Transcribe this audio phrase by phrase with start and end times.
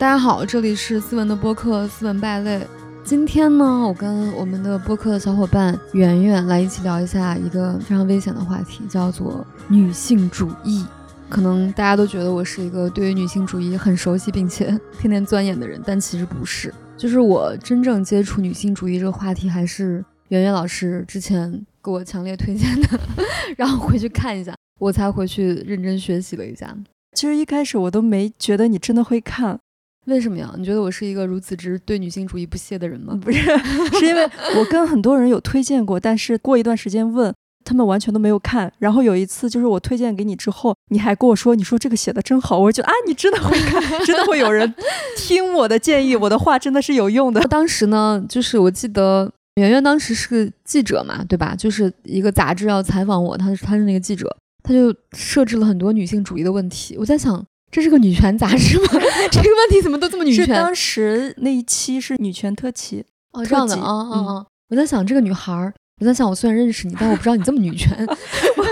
[0.00, 2.56] 大家好，这里是思文的播客《思文败类》。
[3.04, 10.86] 今天呢，我跟我们的播客的小伙伴圆圆来一起聊一下一个非常危险的话题，叫做女性主义。
[11.28, 14.68] 可能大家都觉得我是一个对于女性主义很熟悉并且
[14.98, 16.72] 天天钻研的人，但其实不是。
[16.96, 22.98] 就是我真正接触女性主义这个话题，还是圆圆老师之前给我强烈推荐的，
[23.54, 26.74] 让我回去看一下，我才回去认真学习了一下。
[27.14, 29.60] 其实一开始我都没觉得你真的会看，
[30.06, 30.52] 为什么呀？
[30.56, 33.14] 你觉得我是一个如此之对女性主义不屑的人吗？
[33.22, 33.38] 不是，
[33.98, 37.32] 是因为我跟很多人有推荐过，但是过一段时间问
[37.64, 38.72] 他们完全都没有看。
[38.78, 44.74] 然后有一次就是我推荐给你之后，你还跟我说，你说这个写的真好，我就啊，你真的会看，真的会有人
[45.16, 47.40] 听我的建议，我的话真的是有用的。
[47.42, 51.54] 当时呢，就是我记得圆圆当时是个记者嘛，对吧？
[51.54, 54.34] 就是一个杂志要采访我，他是他是那个记者。
[54.62, 58.86] 他就设置了很多女性主义的问题，我在想，这是个女权杂志吗？
[59.30, 60.44] 这个问题怎么都这么女权？
[60.46, 64.46] 是当时那一期是女权特辑哦，这样的啊啊啊！
[64.68, 68.06] 我在想这个女孩儿，我在想我虽然认识你，但我不知道你这么女权。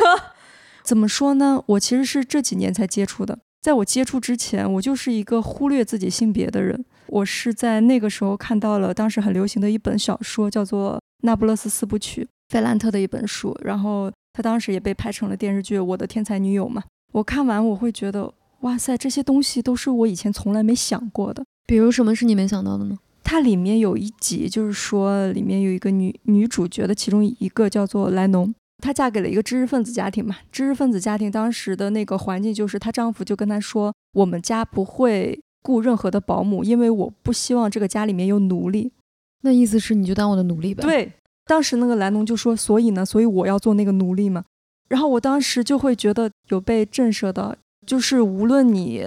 [0.83, 1.63] 怎么说呢？
[1.67, 6.85] 我其实是这几年才接触的，在我接触之前，我就是一个忽略自己性别的人。
[7.09, 14.11] 我是在那个时候看到了当时很流行的一本小说，叫做《那不勒斯四部曲》，费兰特的一本书，然后。
[14.31, 16.81] 他当时也被拍成了电视剧《我的天才女友》嘛。
[17.13, 21.45] 我看完我会觉得，哇塞，这些东西都是我以前从来没想过的。
[21.67, 22.99] 比如什么是你没想到的呢？
[23.23, 30.37] 它里面有一集，就是说里面有一个女女主角的其中一个叫做莱农，她嫁给了一个知识分子家庭嘛。
[30.51, 38.91] 知识分子家庭当时的那个环境就是，她丈夫就跟她说：“我们家不会雇任何的保姆，因为我不希望这个家里面有奴隶。”
[39.43, 40.83] 那意思是你就当我的奴隶呗？
[40.83, 41.13] 对。
[41.45, 44.45] 当时那个莱农就说：“所以呢，所以我要做那个奴隶嘛。”
[44.89, 47.55] 然后我当时就会觉得有被震慑到，
[47.89, 49.03] 就是无论你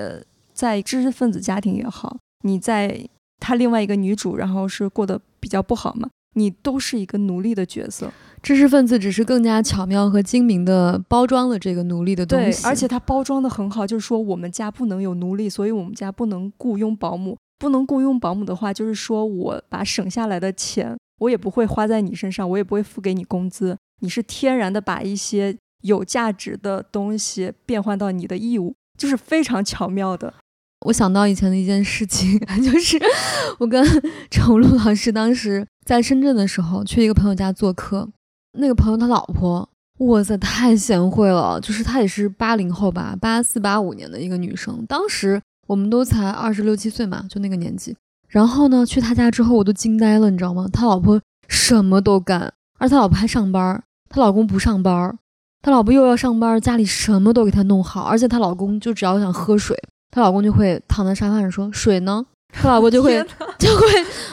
[0.51, 3.07] 在知识分子家庭也好，你在
[3.39, 8.11] 他另外一个女主，然后是过得比较不好嘛，你都是一个奴隶的角色。
[8.41, 20.97] 知识分子只是更加巧妙和精明的包装了这个奴隶的东西，对，而且他包装的很好，就是说我们家不能有奴隶，所以我们家不能雇佣保姆，不能雇佣保姆的话，就是说我把省下来的钱。
[21.19, 23.77] 我也不会花在你身上，我也不会付给你工资。
[23.99, 30.33] 你是天然的把一些有价值的东西变换到你的义务，就是非常巧妙的。
[30.87, 32.99] 我想到以前的一件事情， 就是
[33.59, 33.85] 我跟
[34.31, 38.09] 程璐老师当时在深圳的时候，去一个朋友家做客。
[38.57, 39.69] 那个朋友他老婆，
[39.99, 41.59] 哇塞，太贤惠了。
[41.61, 44.83] 就是她也是八零后吧，八四八五年的一个女生。
[44.87, 47.95] 当时我们都才二十六七岁嘛，就那个年纪。
[48.27, 50.67] 然后呢，去他家之后我都惊呆了，你知道吗？
[50.73, 55.17] 他老婆什么都干，而他老婆还上班，他老公不上班，
[55.61, 59.77] 他老婆又要上班，家里什么都给她弄好，而且她老公就只要想喝水，
[60.09, 63.23] 她老公就会躺在沙发上说水呢，她老婆就会
[63.59, 63.87] 就会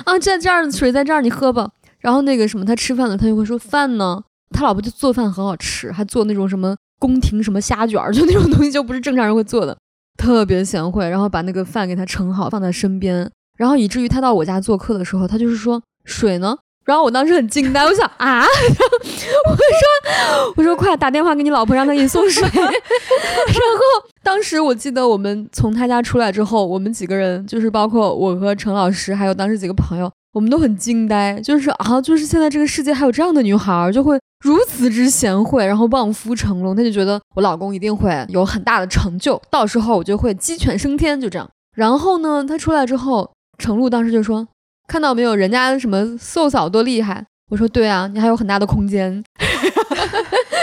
[0.05, 9.77] 啊在这儿水在这儿你喝吧，然后那个什么他吃饭了他就会说饭呢，他老婆就做饭很好吃，还做那种什么宫廷什么虾卷儿，就那种东西就不是正常人会做的，
[10.17, 13.31] 特别贤惠，然后把那个饭给她盛好放在身边。
[13.59, 16.57] 然后以至于她到我家做客的时候，她就是说水呢。
[16.89, 18.41] 然后我当时很惊呆，我想啊，
[19.47, 22.43] 我说我说快打电话给你老婆，让她给你送水。
[22.51, 36.75] 然后当时我记得我们从他家出来之后，我们几个人就是包括我和陈老师，还有当时几个朋友，我们都很惊呆，就是啊，就是现在这个世界还有这样的女孩，就会如此之贤惠，然后望夫成龙。
[36.75, 41.47] 他就觉得我老公一定会有很大的成就，到时候我就会鸡犬升天，就这样。
[41.77, 43.31] 然后呢，他出来之后。
[43.61, 44.47] 程璐当时就说
[44.89, 49.23] ：“看到没有，人家什么瘦嫂多厉害。”我说：“对啊，你还有很大的空间。”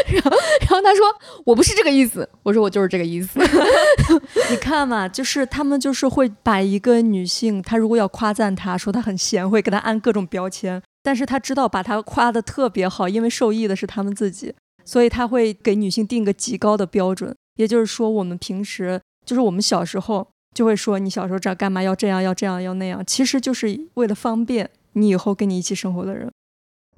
[0.05, 0.31] 然后，
[0.61, 1.03] 然后他说
[1.43, 3.39] ：“我不是这个意思。”我说：“我就是这个意思。
[4.51, 14.53] ”你看嘛，就是他们就是会把一个女性，她如果要夸赞她说她很贤惠，给她安各种标签，但是她知道把她夸的特别好，因为受益的是他们自己，
[14.85, 17.35] 所以他会给女性定个极高的标准。
[17.55, 20.27] 也就是说，我们平时就是我们小时候。
[20.55, 26.31] 就会说你小时候这干嘛要这样要这样要那样，其实就是为了方便你以后跟你一起生活的人。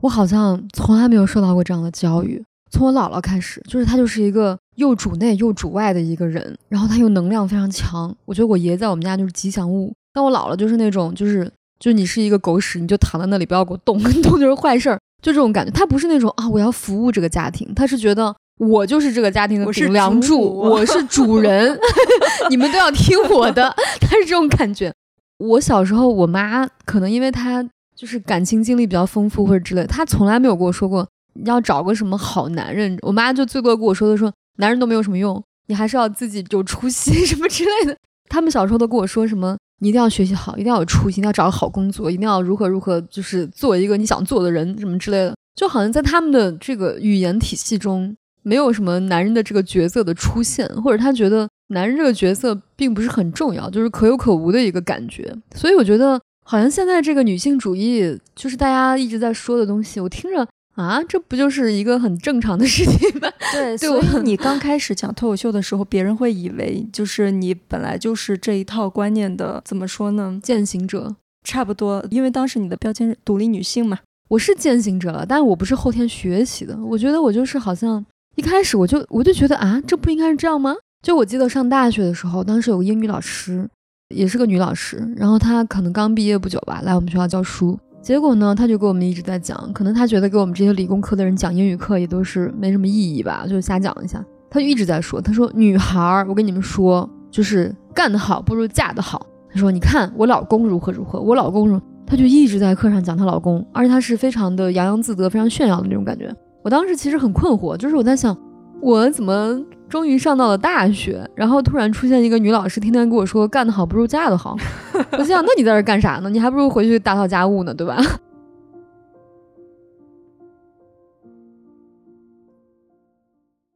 [0.02, 8.16] 我好像从来没有受到过这样的教育，从我姥姥开始，就是她就是一个又主内又主外的一个人，然后她又能量非常强。
[8.26, 15.72] 我觉得我爷在我们家就是吉祥物，但我姥姥就是那种就是就你是一个狗屎，你就躺在那里不要给我动，动就是坏事儿，就这种感觉。
[15.72, 18.36] 她不是那种啊我要服务这个家庭，她是觉得。
[18.58, 21.78] 我就是这个家庭的顶梁柱，我是主 人，
[22.50, 23.74] 你们都要听我的。
[24.02, 24.92] 他是这种感觉。
[25.38, 27.64] 我小时候，我妈可能因为她
[27.96, 31.08] 就是感情经历比较丰富或者之类，她从来没有跟我说过
[31.46, 32.98] 要找个什么好男人。
[33.04, 37.96] 我妈就最多跟我说的说，男人都没有什么用，你还是要自己有出息 什么之类的。
[38.30, 45.36] 他们小时候都跟我说什么，你一定要学习好，一定要有出息，一定要找个好工作，一定要如何如何，就是做一个你想做的人，什么之类的。
[45.56, 48.16] 就好像在他们的这个语言体系中，
[48.48, 55.36] 没有什么男人的这个角色的出现，或者他觉得男人这个角色并不是很重要，就是可有可无的一个感觉。
[55.54, 60.48] 所以我觉得，好像现在这个女性主义，就是大家一直在说的东西，我听着。
[60.78, 63.28] 啊，这不就是一个很正常的事情吗？
[63.52, 70.40] 对，所以你刚开始讲脱口秀的时候，别人会以为就是你本来就是这一套观念的，怎么说呢？
[70.44, 72.06] 践行者，差不多。
[72.12, 73.98] 因为当时你的标签是独立女性嘛，
[74.30, 76.78] 我是践行者了，但是我不是后天学习的。
[76.78, 78.06] 我觉得我就是好像
[78.38, 80.76] 一开始我就我就觉得啊，这不应该是这样吗？
[81.02, 83.68] 就我记得上大学的时候，当时有个英语老师，
[84.14, 87.76] 也是个女老师，然后她可能刚毕业不久吧，来我们学校教书。
[88.00, 94.24] 结果呢，她就给我们一直在讲，可能她觉得给我们这些理工科的人讲英语课也都是没什么意义吧，就瞎讲一下。
[94.52, 99.26] 她就一直在说，她说女孩儿，我跟你们说，就是干得好不如嫁得好。
[99.52, 106.32] 她说，你看我老公如何如何，我老公如，他就一直在课上讲她老公，而且她是非常的洋洋自得，非常炫耀的那种感觉。
[106.68, 108.38] 我当时其实很困惑，就是我在想，
[108.82, 109.58] 我怎么？
[109.88, 114.58] 终于上到了大学，然后突然出现一个女老师，天天跟我说干得好不如嫁得好。
[115.18, 116.30] 我想，那你在这干啥呢？
[116.30, 117.98] 你还不如回去打扫家务呢，对吧？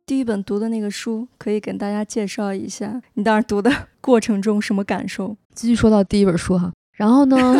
[0.06, 3.72] 第一本读的那个书可以跟大家介绍一下，你当时读的
[4.02, 5.38] 过程中什么感受？
[5.56, 7.38] 继续说到第一本书哈，然后呢，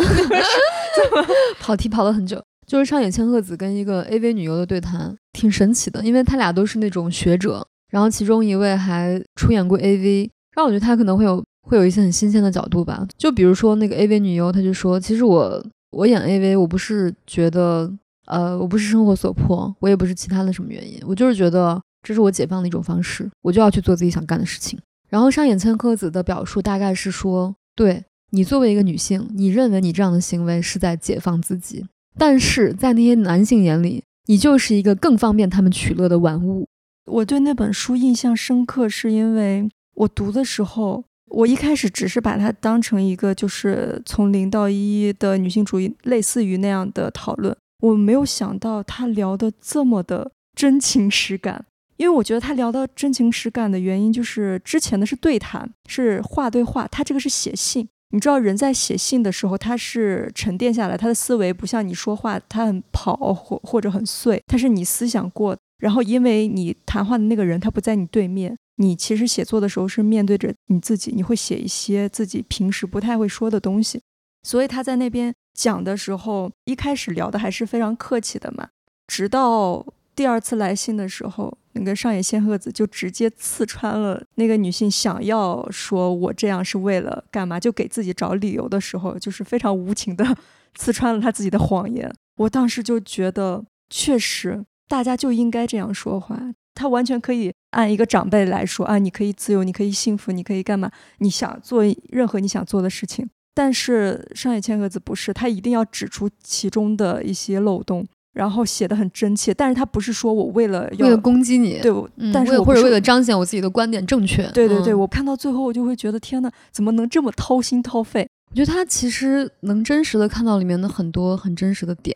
[1.58, 7.62] 跑题跑了很久，就是上野千鹤子跟一个 AV 女优的对谈，挺神奇的，因为他俩都是那种学者。
[7.90, 13.06] 然后其中一位还出演过 AV，让我觉得他可能会有会有一些很新鲜的角度吧。
[13.18, 17.92] 就比如说那个 AV 女优，她就说，其实我我演 AV，我不是觉得，
[18.24, 24.80] 呃，我不是生活所迫，我也不是其他的什么原因，我就是觉得这是我解放的一种方式，我就要去做自己想干的事情。
[25.10, 31.84] 然后上野千鹤子的表述大概是说，对你作为一个女性，你认为你这样的行为是在解放自己，
[32.18, 36.66] 但是在那些男性眼里，你就是一个更方便他们取乐的玩物。
[37.06, 47.56] 我对那本书印象深刻，是因为我读的时候，我一开始只是把它当成一个就是从零到一的女性主义，类似于那样的讨论。
[47.80, 51.64] 我没有想到他聊的这么的真情实感，
[51.96, 57.88] 因为我觉得他聊到真情实感的原因，就是之前的是对谈，是话对话，他这个是写信。
[58.12, 65.56] 你知道，人在写信的时候，他是沉淀下来，他的思维不像你说话，他很跑或或者很碎，他是你思想过。
[65.78, 74.00] 然后，因为你谈话的那个人他不在你对面，你其实写作的时候是面对着你自己，你会写一些自己平时不太会说的东西。
[74.42, 78.68] 所以他在那边讲的时候，一开始聊的还是非常客气的嘛。
[79.08, 90.36] 直到第二次来信的时候，那个上野千鹤子就直接刺穿了那个女性想要说我这样是为了干嘛，就给自己找理由的时候，就是非常无情的
[90.74, 92.12] 刺穿了她自己的谎言。
[92.36, 94.64] 我当时就觉得，确实。
[94.88, 96.38] 大家就应该这样说话，
[96.74, 100.90] 他完全可以按一个长辈来说啊，你可以自由，你可以幸福，你可以干嘛？
[101.18, 103.26] 你想做任何你想做的事情。
[103.54, 109.52] 但是上野千鹤子不是，他一定要指出其中的一些漏洞，然后写的很真切。
[109.54, 111.92] 但是他不是说我为了为了攻击你，对，
[112.32, 114.46] 但是或者为了彰显我自己的观点正确。
[114.52, 118.28] 对对对，我看到最后我就会觉得天呐，怎么能这么掏心掏肺？
[118.50, 122.14] 我觉得他其实能真实的看到里面的很多很真实的点。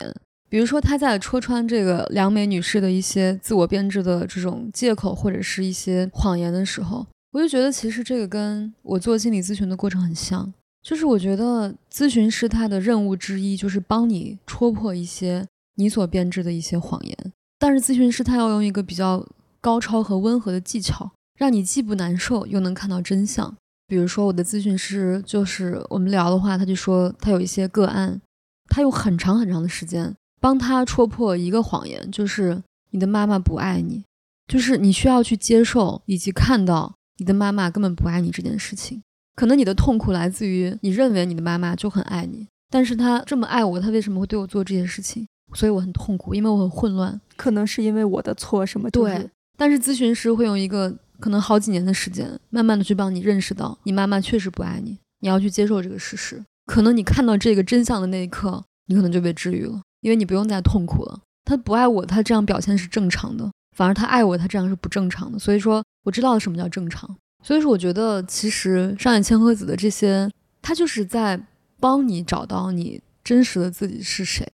[0.49, 10.53] 比如说，他在戳穿这个梁美女士的一些自我编织的这种借口或者是一些谎言的时候，我就觉得其实这个跟我做心理咨询的过程很像。
[10.83, 15.45] 就是我觉得咨询师他的任务之一就是帮你戳破一些
[15.77, 19.27] 你所编织的一些谎言，但是咨询师他要用一个比较
[19.61, 23.57] 高超和温和的技巧，让你既不难受又能看到真相。
[23.87, 28.21] 比如说，我的咨询师就是我们聊的话，他就说他有一些个案，
[28.69, 30.15] 他有很长很长的时间。
[30.39, 34.05] 帮他戳破一个谎言，就是你的妈妈不爱你，
[34.47, 39.03] 就是你需要去接受以及看到你的妈妈根本不爱你这件事情。
[39.35, 45.27] 可能你的痛苦来自于你认为你的妈妈就很爱你，但是她这么爱我，她为什么会对我做这些事情？
[45.55, 47.21] 所以我很痛苦，因为我很混乱。
[47.37, 48.91] 可能是因为我的错什么？
[48.91, 49.31] 对。
[49.57, 56.45] 但是咨询师会用一个可能好几年的时间，慢慢的去帮你认识到你妈妈确实不爱你，你要去接受这个事实。
[56.67, 59.81] 可能你看到这个真相的那一刻，你可能就被治愈了。
[60.01, 65.39] 因为你不用再痛苦了，他不爱我，他这样表现是正常的；反而他爱我，他这样是不正常的。
[65.39, 67.17] 所以说，我知道了什么叫正常。
[67.43, 71.41] 所以说，我觉得其实上野千鹤子的这些，他就是在
[71.81, 74.47] 帮你找到你真实的自己是谁。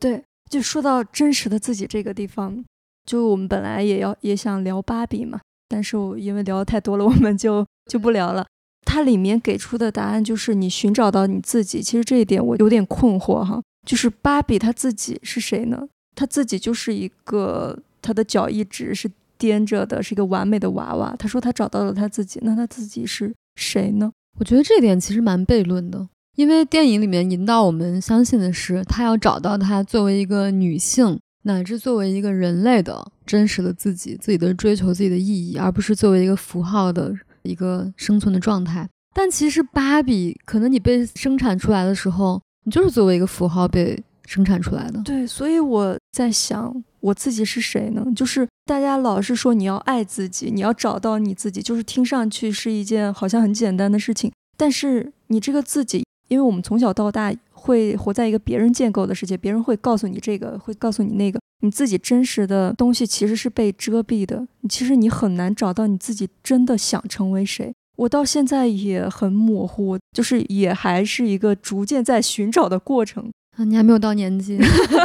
[0.00, 2.64] 对，就说到真实的自己这个地方，
[3.04, 8.46] 就我们本来也要也想聊芭比嘛，但是我因为聊的太多了，我们就就不聊了。
[8.84, 11.82] 它里面给出的答案就是你寻找到你自己。
[11.82, 15.86] 其实这一点我有点困惑哈，就是芭比她自己是谁呢？
[16.14, 21.14] 她自己就是一个，她的脚一直是踮着的，是一个完美的娃娃。
[21.18, 24.10] 她说她找到了她自己，那她自己是谁呢？
[24.38, 37.12] 我觉得这点其实蛮悖论的，因为电影里面引导我们相信的是，她要找到她作为一个女性乃至作为一个人类的真实的自己，自己的追求自己的意义，而不是作为一个符号的。
[37.44, 45.00] 一个生存的状态，但其实芭比可能你被生产出来的时候，你就是作为一个符号被生产出来的。
[45.02, 48.04] 对，所以我在想，我自己是谁呢？
[48.14, 54.30] 就是大家老是说你要爱自己，你要找到你自己，就是听上去是一件好像很简单的事情。
[54.58, 61.38] 但是你这个自己，因为我们从小到大会活在一个别人建构的世界，别人会告诉你这个，会告诉你那个。
[61.60, 67.74] 你自己真实的东西其实是被遮蔽的，其实你很难找到你自己真的想成为谁。
[67.96, 73.64] 我到现在也很模糊，就是也还是一个逐渐在寻找的过程啊。
[73.64, 74.56] 你还没有到年纪，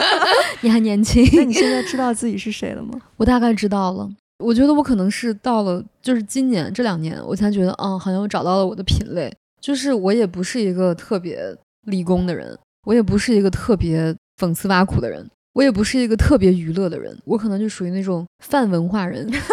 [0.62, 1.28] 你还年轻。
[1.34, 3.02] 那你现在知道自己是谁了吗？
[3.18, 4.08] 我大概知道了。
[4.38, 9.34] 我觉得我可能是到了，就是今年这两年，我才觉得，嗯，好像我找到了我的品类。
[9.64, 11.40] 就是我也不是一个特别
[11.86, 15.26] 立功的人，我也不是一个特别讽刺挖苦的人。
[15.54, 19.46] 我也不是一个特别娱乐的人，我可能就属于那种泛文化人， 就是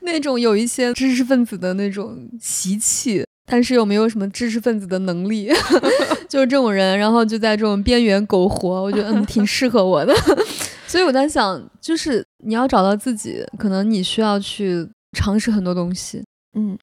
[0.00, 5.52] 那种有一些知识分子的那种习气，但是又没有什么知识分子的能力，
[6.26, 10.14] 就是这种人，然后就在这种边缘苟活，我觉得嗯挺适合我的。
[10.88, 16.24] 所以我在想，就是你要找到自己，可能你需要去尝试很多东西。
[16.54, 16.78] 嗯，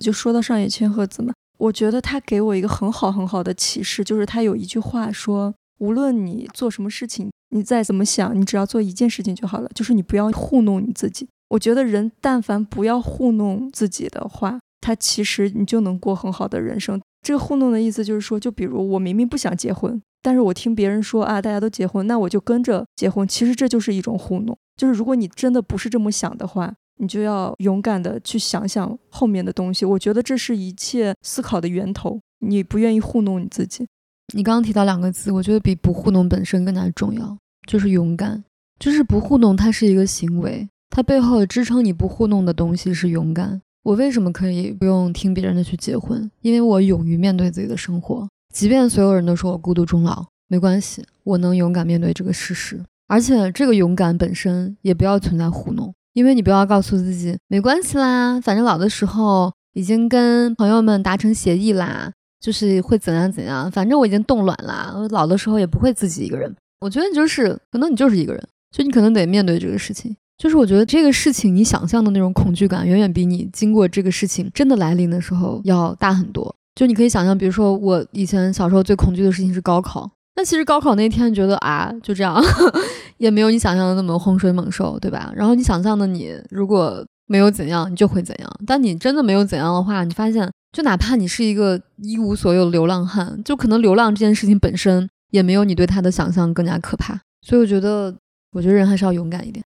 [0.00, 5.54] 就说到上野千鹤子嘛，我觉得他给我一个很好很好的启示，就是他有一句话说。
[5.80, 11.26] 无论你做什么事情，你再怎么想，你只要做一件事情就好了，就是你不要糊弄你自己。
[11.48, 17.00] 我觉得人但凡不要糊弄自己的话，他其实你就能过很好的人生。
[17.22, 23.26] 这个糊弄的意思就是说，就比如我明明不想结婚，但是我听别人说啊，大家都结婚，那我就跟着结婚。
[23.26, 24.54] 其实这就是一种糊弄。
[24.76, 29.84] 就是如果你真的不是这么想的话，你就要勇敢的去想想后面的东西。
[29.84, 32.20] 我觉得这是一切思考的源头。
[32.46, 33.86] 你不愿意糊弄你自己。
[34.34, 38.44] 你刚刚提到两个字，我觉得比不糊弄本身更加重要，就是勇敢。
[38.78, 43.60] 就是不糊弄，它是一个行为，它背后支撑你不糊弄的东西是勇敢。
[43.82, 46.30] 我为什么可以不用听别人的去结婚？
[46.40, 52.82] 因为我勇于面对自己的生活，即便所有人都说我孤独终老，没关系，我能勇敢面对这个事实。
[53.06, 62.12] 而且这个勇敢本身也不要存在糊弄，因为你不要告诉自己没关系啦，反正老的时候已经跟朋友们达成协议啦。
[62.40, 66.50] 就是会怎样怎样，反正我已经冻卵啦，老的时候也不会自己一个人。
[66.80, 68.42] 我觉得就是可能你就是一个人，
[68.74, 70.16] 就你可能得面对这个事情。
[70.38, 76.56] 就是我觉得这个事情你想象的那种恐惧感，远远比你经过这个事情真的来临的时候要大很多。
[76.74, 80.10] 就你可以想象，比如说我以前小时候最恐惧的事情是高考，
[80.40, 82.42] 那其实高考那天觉得啊就这样，
[83.18, 85.30] 也没有你想象的那么洪水猛兽，对吧？
[85.36, 88.50] 然后你想象的你如果没有怎样，你就会怎样。
[88.66, 90.50] 但你真的没有怎样的话，你发现。
[90.72, 97.20] 就哪怕你是一个一无所有的流浪汉，就可能流浪这件事情本身也没有你对他的想象更加可怕。
[97.42, 98.16] 所以我觉得，
[98.52, 99.62] 我觉得人还是要勇敢一点。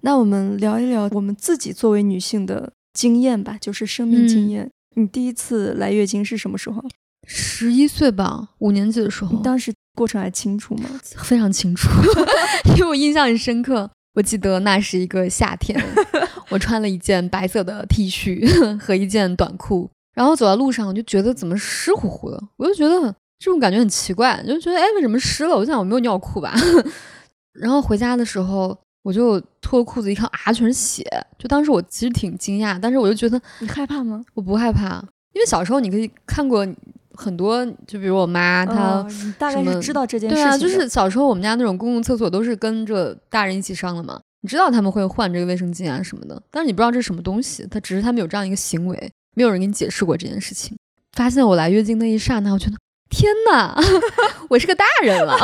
[0.00, 4.70] 那我们聊一聊我们自己作为女性的经验吧，就是生命经验。
[4.94, 6.82] 你第一次来月经是什么时候？
[7.26, 9.36] 十一岁吧，五年级的时候。
[9.42, 10.88] 当时过程还清楚吗？
[11.18, 11.88] 非常清楚，
[12.76, 13.90] 因为我印象很深刻。
[14.14, 15.80] 我记得那是一个夏天，
[16.48, 19.90] 我穿了一件白色的 T 恤和一件短裤。
[20.14, 23.00] 然后走在路上，我就觉得怎么湿乎乎的，我就觉得
[23.38, 25.54] 这种感觉很奇怪，就觉得哎，为什么湿了？
[25.56, 26.52] 我想我没有尿裤吧。
[27.54, 31.04] 然后回家的时候，我就脱裤子一看，啊，全是血。
[31.38, 34.24] 就当时我其实挺惊讶，但是我就觉得你害怕吗？
[34.34, 34.96] 我不害怕，
[35.34, 36.66] 因为小时候你可以看过
[37.18, 39.04] 很多，就比如我妈她
[39.38, 40.44] 大概是知道这件事情。
[40.44, 49.12] 对啊，就是小时候我们家那种公共厕所都是跟着大人一起上的嘛，你知道他们会换这个卫生巾啊什么的，但是你不知道这是什么东西，他只是他们有这样一个行为。
[49.34, 50.76] 没有人给你解释过这件事情。
[51.12, 52.76] 发现我来月经那一刹那，我觉得
[53.08, 53.76] 天哪，
[54.50, 55.36] 我是个大人了，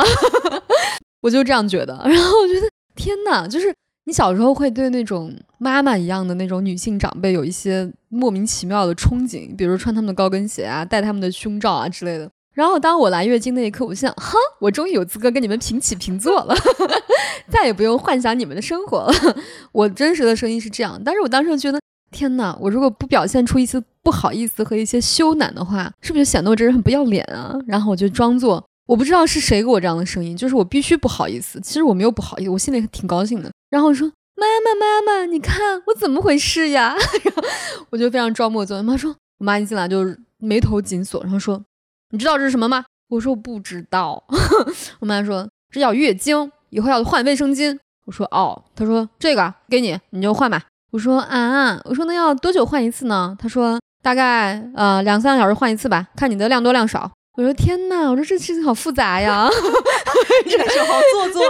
[1.21, 1.93] 我就这样觉得。
[2.05, 3.73] 然后我觉得天哪，就是
[4.05, 12.29] 你小时候会对那种妈妈一样的那种女性长辈有一些莫名其妙的憧憬，比如穿他们的高跟鞋啊，戴他们的胸罩啊之类的。
[12.53, 16.55] 然后当我来月经那一刻，我想，哈，我终于有资格跟你们平起平坐了，
[17.49, 19.13] 再也不用幻想你们的生活了。
[19.73, 21.79] 我真实的声音是这样，但是我当时觉得。
[22.11, 22.57] 天哪！
[22.61, 27.53] 我如果不表现出一丝不好意思和一些羞赧的话，是不是就显得我这人很不要脸啊？
[27.67, 31.59] 然后我就装作我不知道是谁给我这样的声音，就是我必须不好意思。
[31.61, 33.51] 其实我没有不好意思，我心里挺高兴的。
[33.69, 36.95] 然后我说妈妈妈妈，你看我怎么回事呀？
[37.89, 38.85] 我就非常装模作样。
[38.85, 41.63] 妈说，我妈一进来就眉头紧锁，然后说，
[42.11, 42.85] 你知道这是什么吗？
[43.09, 44.23] 我说我不知道。
[44.99, 47.77] 我妈说，这叫月经，以后要换卫生巾。
[48.05, 48.63] 我说哦。
[48.75, 50.61] 她说这个给你，你就换吧。
[50.91, 53.35] 我说啊，我说那要多久换一次呢？
[53.39, 57.11] 她说大概呃两三个小时换一次吧，看你的量多量少。
[57.37, 59.49] 我说天呐，我说这事情好复杂呀，
[60.49, 61.43] 这个时候好做作。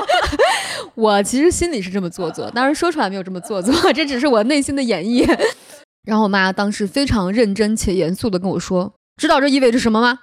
[0.95, 5.23] 我其实心里是这么做作，当然说出来没有这么做作，这只是我内心的演绎。
[6.07, 10.19] 然后我妈当时非常认真且严肃的跟我说：“知道这意味着什么吗？”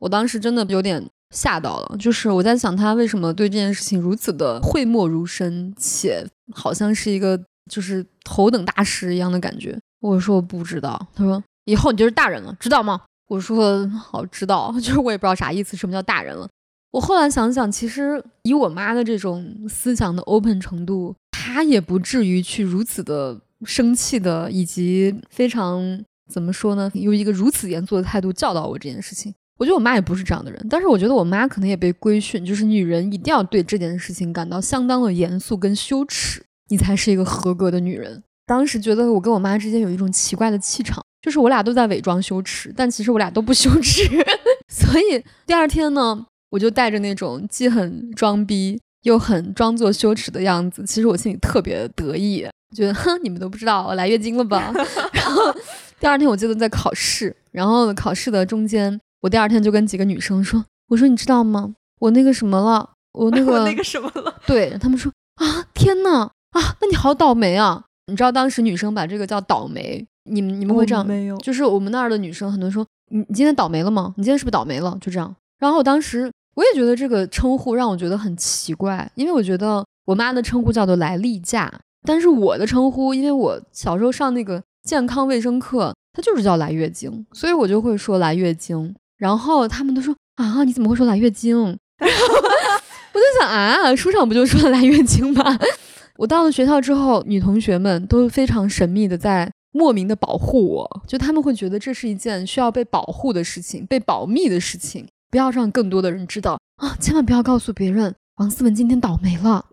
[0.00, 6.24] 我当时真的有点吓到了，就是我在想她为什么对这件事情如此的讳莫如深，且
[6.54, 7.38] 好像是一个
[7.70, 9.76] 就是头等大事一样的感觉。
[10.00, 13.02] 我说我不知道，她说以后你就是大人了，知道吗？
[13.30, 16.48] 我说好知道， 就是我也不知道啥意思，什么叫大人了。
[16.90, 29.32] 我后来想想，其实以我妈的这种思想的 open 程度，她也不至于去如此的生气的，以及非常怎么说呢，用一个如此严肃的态度教导我这件事情。
[29.58, 38.24] 我觉得我妈也不是这样的人，但是我觉得我妈可能也被规训，就是女人一定要对这件事情感到相当的严肃跟羞耻，你才是一个合格的女人。
[38.46, 41.00] 当时觉得我跟我妈之间有一种奇怪的气场。
[41.22, 44.08] 就是我俩都在伪装羞耻，但其实我俩都不羞耻。
[44.68, 50.84] 所以第二天呢，我就带着那种既很装逼又很装作羞耻的样子。
[50.84, 54.72] 其实我心里特别得意，觉得哼，你们都不知道我来月经了吧？
[55.12, 55.54] 然后
[55.98, 61.74] 第二天我记得在考试，然后考试的中间，我第二天就跟几个女生说：“我说你知道吗？
[62.00, 62.90] 我那个什么了？
[63.12, 67.84] 我那个 那个什么了？”对他们说：“啊，天呐，啊，那你好倒霉啊！
[68.06, 71.06] 你知道当时女生把这个叫倒霉。”你们你们会这样？
[71.06, 74.12] 没有，就是我们那儿的女生，很多说你你今天倒霉了吗？
[74.16, 74.96] 你今天是不是倒霉了？
[75.00, 75.34] 就这样。
[75.58, 81.72] 然后我当时我也觉得这个称呼让我觉得很奇怪，因为我觉得我妈的称呼叫做来例假，
[82.06, 88.94] 但是我的称呼，因为我小时候上那个健康卫生课，它就是叫来月经，所以我就会说来月经。
[89.18, 91.56] 然后他们都说啊，你怎么会说来月经？
[92.00, 95.58] 我就想啊，书上不就说来月经吗？
[96.16, 99.50] 我到了学校之后，女同学们都非常神秘的在。
[99.72, 106.96] 莫名的保护我，就他们会觉得这是一件需要被保护的事情，被保密的事情，不要让更多的人知道啊！
[107.00, 109.66] 千万不要告诉别人，王思文今天倒霉了。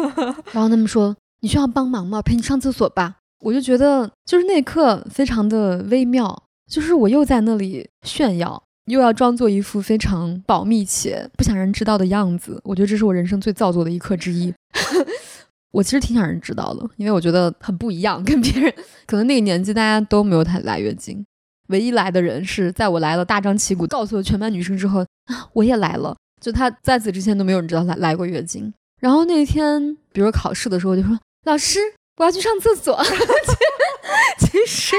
[0.52, 2.22] 然后他们说：“你需要帮忙吗？
[2.22, 12.58] 陪你上厕所吧。”我就觉得，就是那一刻非常的微妙，就是我又在那里炫耀，又要装作一副非常保密且不想人知道的样子。
[12.64, 14.54] 我觉得这是我人生最造作的一刻之一。
[15.74, 18.72] 我其实挺想人知道的，因为我觉得很不一样，跟别人
[19.06, 21.26] 可能那个年纪大家都没有太来月经，
[21.68, 26.16] 唯一来的人是在我来了大张旗鼓告诉了全班女生之后啊，我也来了。
[26.40, 28.72] 就他在此之前都没有人知道他来过月经。
[29.00, 31.80] 然后那天，比如考试的时候，我就说老师，
[32.18, 32.96] 我要去上厕所。
[34.38, 34.94] 其实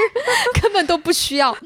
[0.60, 1.56] 根本都不需要，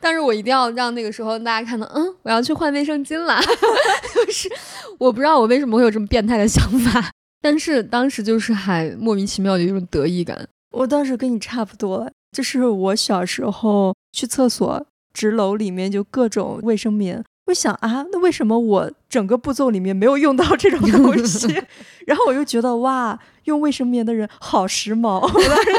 [0.00, 3.40] 但是我一定要让那个时候大家看到，嗯，我要去换卫生巾了。
[4.12, 4.50] 就是
[4.98, 7.12] 我不知道我为什么会有这么变态的想法。
[7.46, 10.48] 但是当时就是还莫名其妙的一种得意感。
[10.72, 17.22] 我当时跟你差不多，就是我小时候去厕所，纸篓里面就各种卫生棉。
[17.46, 21.46] 我想啊，那为什么我整个步骤里面没有用到这种东西？
[22.08, 25.20] 然后我又觉得哇，用卫生棉的人好时髦。
[25.22, 25.70] 我当时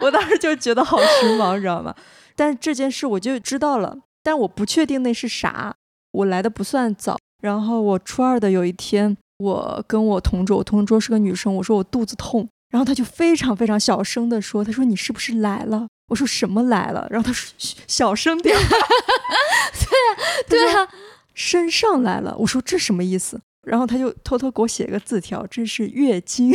[0.00, 1.94] 我当时就觉得好时髦，你知道吗？
[2.34, 5.74] 但是这件事我就知道了，但我不确定那是啥。
[6.12, 9.18] 我来的不算早，然后我初二的有一天。
[9.40, 17.06] 我跟我同桌，我同桌是个女生，我说我肚子痛，然后她就非常非常小声的说：“她说你是不是来了？”我说什么来了？
[17.10, 17.50] 然后她说
[17.86, 18.54] 小声点。
[18.60, 20.88] 对呀，对呀，
[21.32, 22.36] 身上来了。
[22.38, 23.40] 我说这什么意思？
[23.66, 26.54] 然后她就偷偷给我写个字条，这是月经。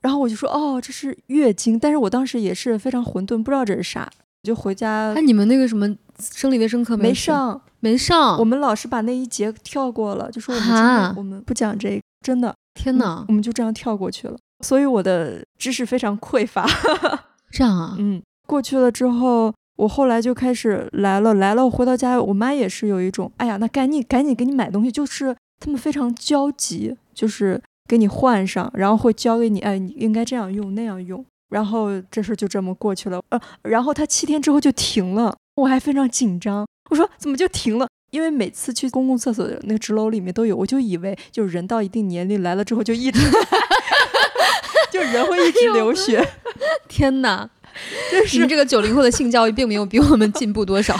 [0.00, 1.78] 然后我就说哦，这是月经。
[1.78, 4.08] 但是我当时也是非常混沌，不知道这是啥，
[4.44, 5.12] 就回家。
[5.14, 7.60] 哎，你们那个什么生理卫生课没上？
[7.80, 8.38] 没上。
[8.38, 12.00] 我们老师把那一节跳过了，就说我们今天我们不讲这个。
[12.22, 16.66] 真的，天哪，我们就这样跳过去了，所以我的知识非常匮乏。
[17.50, 33.18] 这样啊，嗯，过去了之后，我后来就开始来了，来了，我回到家，我妈也是有一种，哎呀，那赶紧赶紧给你买东西，就是他们非常焦急，就是给你换上，然后会教给你，哎，你应该这样用那样用，然后这事就这么过去了。
[33.30, 37.86] 呃，然后他七天之后就停了，我还非常紧张，我说怎么就停了？
[38.10, 43.20] 因为每次去公共厕所的那个纸篓里面都有，我就以为就是人到一定年龄来了之后就一直，
[44.90, 46.26] 就人会一直流血。
[46.88, 47.48] 天哪，
[48.32, 50.98] 你们这个九零后的性教育并没有比我们进步多少。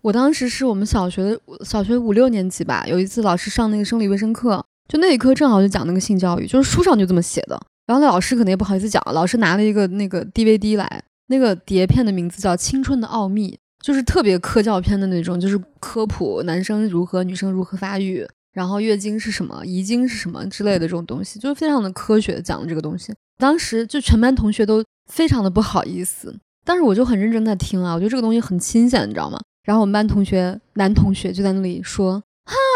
[0.00, 7.60] 我当时是我们小学的小学五六年级吧，有一次老师上那个生理卫生课，就那一课正好就讲那个性教育，就是书上就这么写的。
[7.86, 13.52] 然后那老师可能也不好意思讲，老师拿了一个那个 DVD 来，那个碟片的名字叫《青春的奥秘》，
[13.84, 23.12] 就是特别科教片的那种，就是科普男生如何、女生如何发育，然后月经是什么、遗精是什么之类的这种东西，就是非常的科学讲的这个东西。
[23.36, 29.38] 当时就全班同学都非常的不好意思，但是我就很认真在听啊，我觉得这个东西很新鲜，你知道吗？
[29.64, 32.22] 然后我们班同学男同学就在那里说：“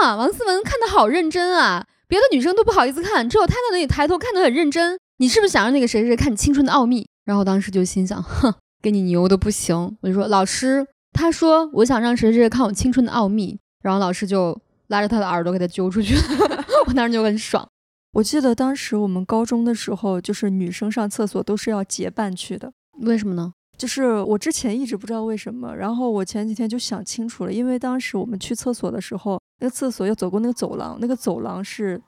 [0.03, 4.99] 哈，王思文看的好认真啊，别的女生都不好意思看，只有他在那里抬头看得很认真。
[5.17, 16.65] 你是不是想让那个谁谁看你青春的奥秘？”然后我当时就心想：“哼，给你牛的不行。”我就说：“老师，他说我想让谁谁谁看我青春的奥秘。”然后老师就拉着他的耳朵给他揪出去了。
[16.87, 17.67] 我当时就很爽。
[18.13, 23.53] 我记得当时我们高中的时候，就是女生上厕所都是要结伴去的，为什么呢？
[23.77, 32.03] 就是我之前一直不知道为什么，然后我前几天就想清楚了，因为当时我们去厕所的时候，那个厕所要走过那个走廊，那个走廊是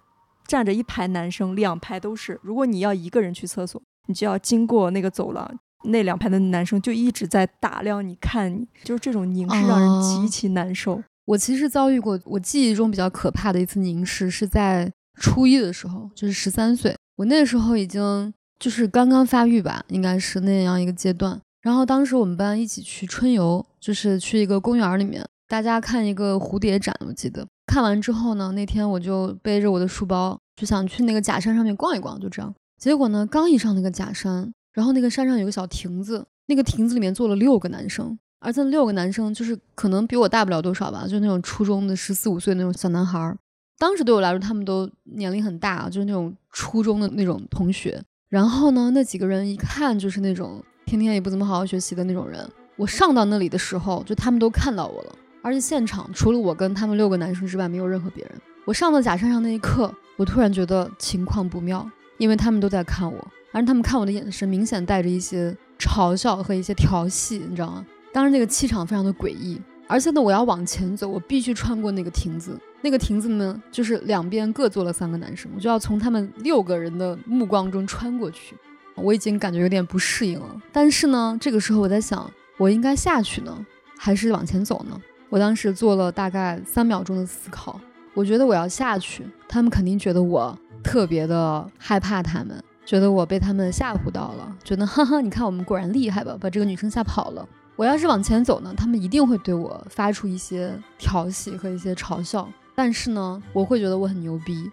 [0.49, 2.41] 站着一排男生，两排都是。
[2.43, 11.03] 如果你要一个人去厕所，你就要经过那个走廊，那两排的男生就一直在打量你看你，就是这种凝视让人极其难受。
[11.27, 14.91] 我其实遭遇过，我记忆中比较可怕的一次凝视是在
[15.21, 21.41] 初一的时候，就是十三岁，我那时候已经就是刚刚发育吧，应该是那样一个阶段。
[21.63, 26.95] 然后当时我们班一起去春游，就是去一个公园里面，大家看一个蝴蝶展。
[27.07, 32.53] 我记得看完之后呢，那天我就背着我的书包，就想去那个假山上面逛一逛，就这样。
[32.79, 43.37] 结果呢，刚一上那个假山，然后那个山上有个小亭子，那个亭子里面坐了六个男生，而且六个男生就是可能比我大不了多少吧，就那种初中的十四五岁那种小男孩儿。
[43.79, 48.03] 当时对我来说，他们都年龄很大，就是那种初中的那种同学。
[48.29, 50.63] 然后呢，那几个人一看就是那种。
[50.87, 58.33] 天天也不怎么好好学习的那种人，我上到那里的时候，就他们都看到我了，而且现场除了我跟他们六个男生之外，没有任何别人。
[58.65, 67.87] 我上到假山上那一刻，我突然觉得情况不妙，因为他们都在看我，而且他们看我的眼神明显带着一些嘲笑和一些调戏，你知道吗？
[68.13, 78.57] 当时那个气场非常的诡异，而且呢，我要往前走，我必须穿过那个亭子，那个亭子呢，就是两边各坐了三个男生，我就要从他们六个人的目光中穿过去。
[78.97, 85.01] 我已经感觉有点不适应了，但是呢，这个时候我在想，我应该下去呢，还是往前走呢？
[85.31, 87.81] 我当时做了大概三秒钟的思考，
[88.13, 97.49] 我觉得我要下去，他们肯定觉得我特别的害怕，他们觉得我被他们吓唬到了，觉得哈哈，你看我们果然厉害吧，把这个女生吓跑了。
[97.77, 104.69] 我要是往前走呢，他们一定会对我发出一些调戏和一些嘲笑，但是呢，我会觉得我很牛逼，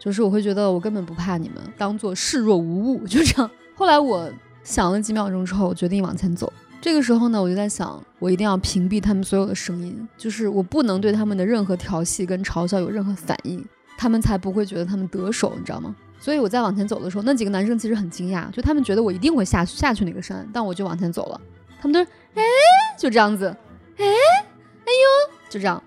[0.00, 3.48] 就是我会觉得我根本不怕你们，当做视若无物，就这样。
[3.76, 4.28] 后来我
[4.64, 6.52] 想了几秒钟之后，我决定往前走。
[6.80, 13.64] 这个时候呢，我就在想，我一定要屏蔽他们所有的声音，就是我不能对他们的任何调戏跟嘲笑有任何反应，
[13.96, 15.94] 他们才不会觉得他们得手，你知道吗？
[16.20, 21.40] 所以我在往前走的时候，那几个男生其实很惊讶，就他们觉得我一定会下下去那个山，但我就往前走了。
[21.80, 22.42] 他们都说：“哎，
[22.98, 23.46] 就这样子，
[23.96, 25.82] 哎，哎呦，就这样。”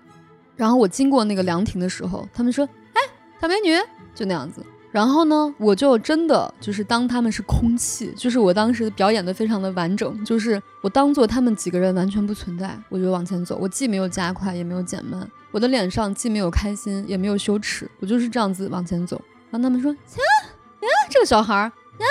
[0.56, 3.00] 然后我经过那个凉亭的时候，他们说：“哎，
[3.40, 3.76] 小美女，
[4.12, 19.20] 就那样子。”然后呢，我就真的就是当他们是空气，就是我当时表演的非常的完整，就是我当做他们几个人完全不存在，我就往前走，我既没有加快也没有减慢，我的脸上既没有开心也没有羞耻，我就是这样子往前走。
[19.54, 19.98] 然后他们说：“呀
[20.80, 22.06] 呀，这个小孩儿呀，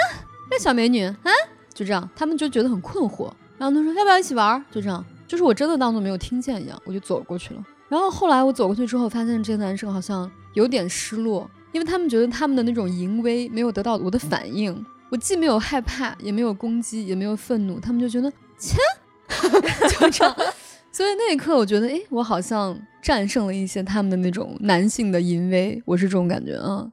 [0.49, 1.29] 这小美女啊，
[1.73, 3.29] 就这样，他们就觉得很困惑。
[3.58, 4.63] 然后他说要不要一起玩？
[4.71, 7.62] 就这样，就是我真的当做没有听见一样，我就走过去了。
[7.89, 18.77] 然后后来我走过去之后，发现这些男生好像有点失落。”因为他们觉得他们的那种淫威没有得到我的反应，我既没有害怕，也没有攻击，也没有愤怒，他们就觉得切，
[19.99, 20.34] 就这样。
[20.93, 26.88] 所以那一刻，我觉得，哎，我好像战胜了一些他们的那种男性的淫威，我是这种感觉啊。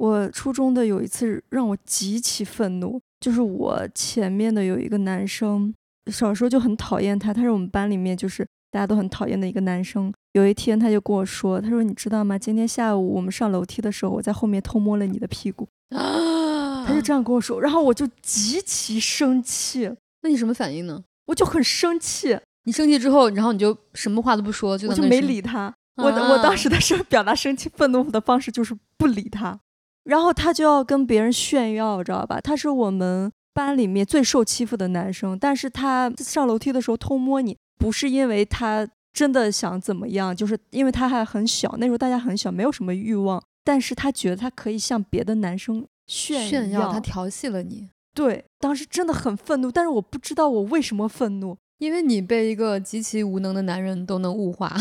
[0.00, 5.74] 我初中的有一次让我极其愤怒，就是我前面的有一个男生，
[6.10, 10.10] 小时候就很讨厌他，他是我们班里面就是大家都很讨厌的一个男生。
[10.32, 12.38] 有一天，他就跟我说：“他说你知道吗？
[12.38, 16.86] 今天下午我们上楼梯的时候，我在后面偷摸了你的屁股。”啊！
[16.86, 19.94] 他就这样跟我说，然后我就极其生气。
[20.22, 21.04] 那你什么反应呢？
[21.26, 22.38] 我就很生气。
[22.64, 25.74] 你生气之后，然后你就什么话都不说，就我就没理他。
[25.96, 29.60] 我我当时的生 表达生气愤怒的方式就是不理他。
[30.04, 32.40] 然后他就要跟别人炫耀，知道吧？
[32.40, 38.88] 他是我们班里面最受欺负的男生，但是他上楼梯的时候偷摸你，不是因为他。
[39.12, 40.34] 真的想怎么样？
[40.34, 47.88] 就是因为他还很小，那时候大家很小，没有什么欲望，但是他觉得他可以向别的男生炫耀，他调戏了你。
[48.14, 54.72] 对，当时真的很愤怒，但是我不知道我为什么愤怒，因为你被一个极其无能的男人都能物化。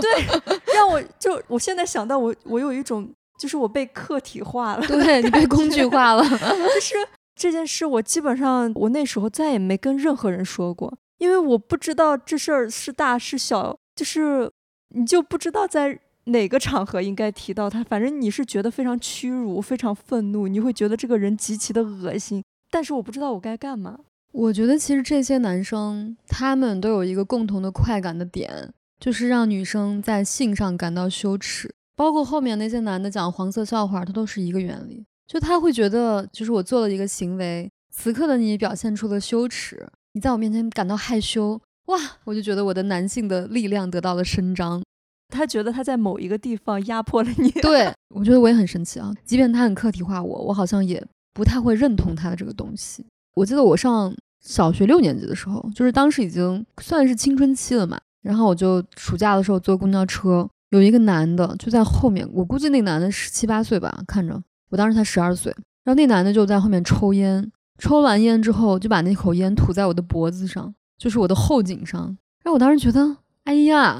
[0.00, 0.24] 对，
[0.74, 6.22] 让我就我现在想到我，我有一种就是我被客体化了，对你被工具化了。
[6.28, 6.94] 就是
[7.36, 14.50] 这件事，我基本上我那时候再也没跟任何人说过，因为我不知道这事儿是大是小，就是
[14.96, 17.82] 你就不知道在哪个场合应该提到他。
[17.84, 24.00] 反正你是觉得非常屈辱、非常愤怒，你会觉得这个人极其的恶心，但是我不知道我该干嘛。
[24.32, 31.74] 我觉得其实这些男生他们都有一个共同的快感的点，就是让女生在性上感到羞耻。
[31.98, 35.04] 包括后面那些男的讲黄色笑话，他都是一个原理。
[35.26, 44.80] 就他会觉得，就是我做了一个行为，此刻的你表现出了羞耻，你在我面前感到害羞，哇，我就觉得我的男性的力量得到了伸张。
[45.28, 47.50] 他觉得他在某一个地方压迫了你。
[47.50, 49.12] 对， 我觉得我也很神奇啊。
[49.24, 53.04] 即便他很客体化我，我好像也不太会认同他的这个东西。
[53.34, 60.48] 我记得我上小学六年级的时候，就是当时已经算是青春期了嘛，然后我就暑假的时候坐公交车。
[60.70, 65.50] 有一个男的就在后面，我估计那男的十七八岁吧，看着我当时才十二岁。
[65.84, 72.00] 然后那男的就在后面抽烟，抽完烟之后就把那口烟吐在我的脖子上，就是我的后颈上。
[72.44, 73.98] 然后我当时觉得，哎呀，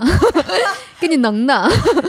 [1.00, 1.66] 给你能的！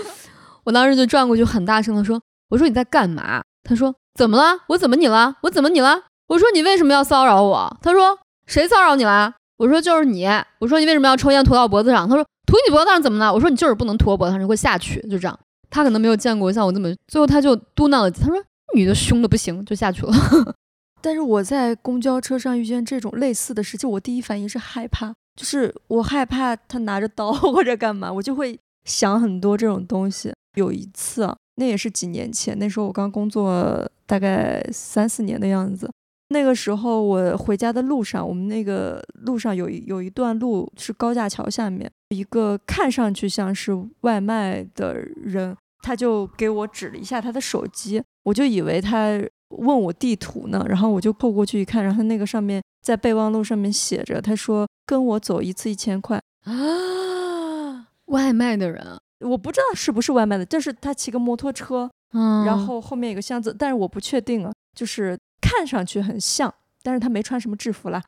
[0.65, 4.59] 我当时就转过去很大声的说：“我说你在干嘛？”他说：“怎么了？
[4.67, 5.35] 我怎么你了？
[5.43, 10.27] 我怎么你了？”我说：“你为什么要骚扰我？”他说：“谁骚扰你了？”我说：“就是你。”
[10.59, 12.25] 我说：“你为什么要抽烟吐到我脖子上？”他说。
[12.49, 13.31] 涂你脖子上怎么了？
[13.31, 15.39] 我说你就是不能涂脖子上，你会下去，就这样。
[15.69, 18.35] 他可能没有见过像我这么，最后他就嘟囔了，他说
[18.73, 20.11] 女的凶的不行，就下去了。
[20.99, 30.33] 但是我在公交车上遇见这种类似的事情，我第一反应是害怕，就是我害怕他拿着刀或者干嘛，我就会想很多这种东西。
[30.55, 35.87] 有一次，那也是几年前，那时候我刚工作大概三四年的样子。
[36.29, 49.19] 那个时候我回家的路上，我们那个路上有一有一段路是高架桥下面，一个看上去像是外卖的人，他就给我指了一下他的手机，我就以为他
[49.49, 65.17] 问我地图呢，然后我就凑过去一看，然后那个上面在备忘录上面写着，他说跟我走一次一千块啊，外卖的人，我不知道是不是外卖的，就是他骑个摩托车，嗯，然后后面有个箱子，但是我不确定啊，就是。
[65.41, 68.03] 看上去很像，但是他没穿什么制服啦。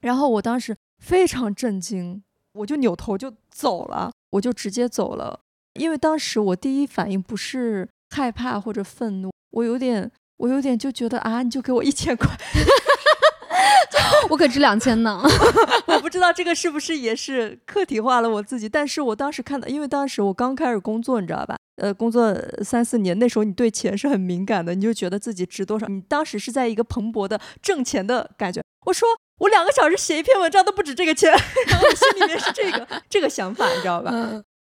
[0.00, 2.20] 然后我当时非常震惊，
[2.58, 5.40] 我就扭头就走了，我就直接走了。
[5.74, 12.28] 因为当时我第一反应不是害怕或者愤怒，我有点，我有点就觉得啊，你就给我一千块。
[14.30, 15.22] 我可值两千呢，
[15.86, 21.56] 我不知道这个是不是也是客体化了我自己，但是我当时看到，因为当时我刚开始工作，你知道吧？
[21.76, 25.86] 呃，工作三四年，那时候你对钱是很敏感的，你就觉得自己值多少。
[25.86, 28.60] 你当时是在一个蓬勃的挣钱的感觉。
[28.86, 31.30] 我说我两个小时写一篇文章都不止这个钱，
[31.68, 34.12] 然后我心里面是这个 这个想法，你知道吧？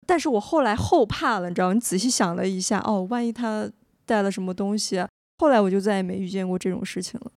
[0.06, 1.72] 但是我后来后怕了，你知道？
[1.72, 3.68] 你仔细想了一下，哦，万一他
[4.04, 5.04] 带了什么东西，
[5.38, 7.30] 后来我就再也没遇见过这种事情了。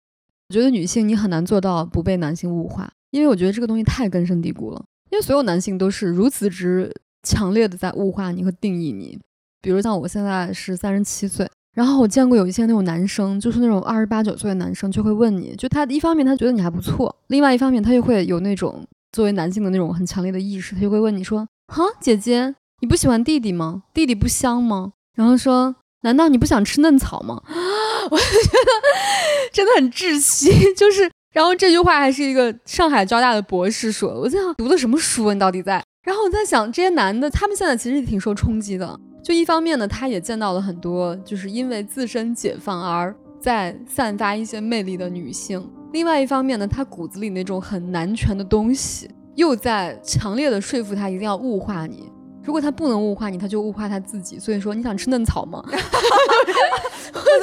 [0.49, 4.83] 我觉得女性你很难做到不被男性物化，因为我觉得这个东西太根深蒂固了。
[5.09, 9.17] 因为所有男性都是如此之强烈的在物化你和定义你。
[9.61, 23.83] 比如像我现在是三十七岁，然后我见过有一些那种男生，就是那种二十八九岁的男生，就会问你，就他一方面他觉得你还不错，另外一方面他又会有那种作为男性的那种很强烈的意识，他就会问你说：“哈，姐姐，你不喜欢弟弟吗？
[23.93, 27.39] 弟弟不香吗？”然后说：“难道你不想吃嫩草吗？”
[28.09, 35.31] 我就觉得真的很窒息， 就是，然后这句话还是一个上海交大的博士说，我在想读的什么书？
[35.31, 35.83] 你到底在？
[36.01, 52.11] 然后我在想，这些男的他们现在其实挺受冲击的，就一方面呢，他也见到了很多就是因为自身解放而在散发一些魅力的女性；另外一方面呢，他骨子里那种很男权的东西又在强烈的说服他一定要物化你。
[52.43, 54.39] 如果他不能物化你，他就物化他自己。
[54.39, 55.61] 所以说，你想吃嫩草吗？
[55.67, 55.71] 我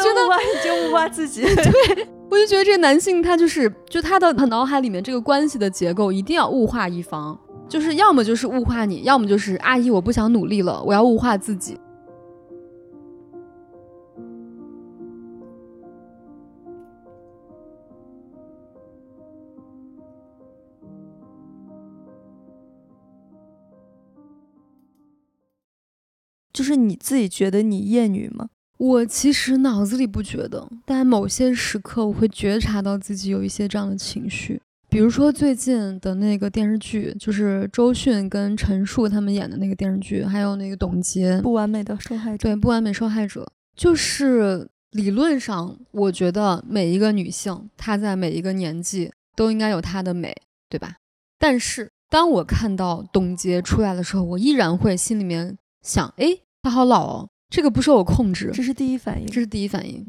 [0.03, 1.43] 觉得物化你就物化自己。
[1.43, 11.79] 对， 我就觉得这个男性他就是，就他的他脑海里面这个关系的结构一定要物化一方，就是要么就是物化你，要么就是阿姨我不想努力了，我要物化自己。
[26.53, 28.49] 就是你自己觉得你厌女吗？
[28.79, 34.61] 我其实脑子里不觉得，但某些时刻我会觉察到自己有一些这样的情绪。
[34.95, 42.37] 比如说最近的那个电视剧，就是周迅跟陈数他们演的那个电视剧，还有那个董洁《不完美的受害者》。
[42.41, 43.43] 对，《不完美受害者》
[43.75, 50.33] 就是理论上，我觉得每一个女性她在每一个年纪都应该有她的美，
[50.69, 50.95] 对吧？
[51.41, 56.39] 但是当我看到董洁出来的时候，我依然会心里面想，哎。
[56.63, 60.07] 她好老哦，这个不受我控制，这是第一反应，这是第一反应。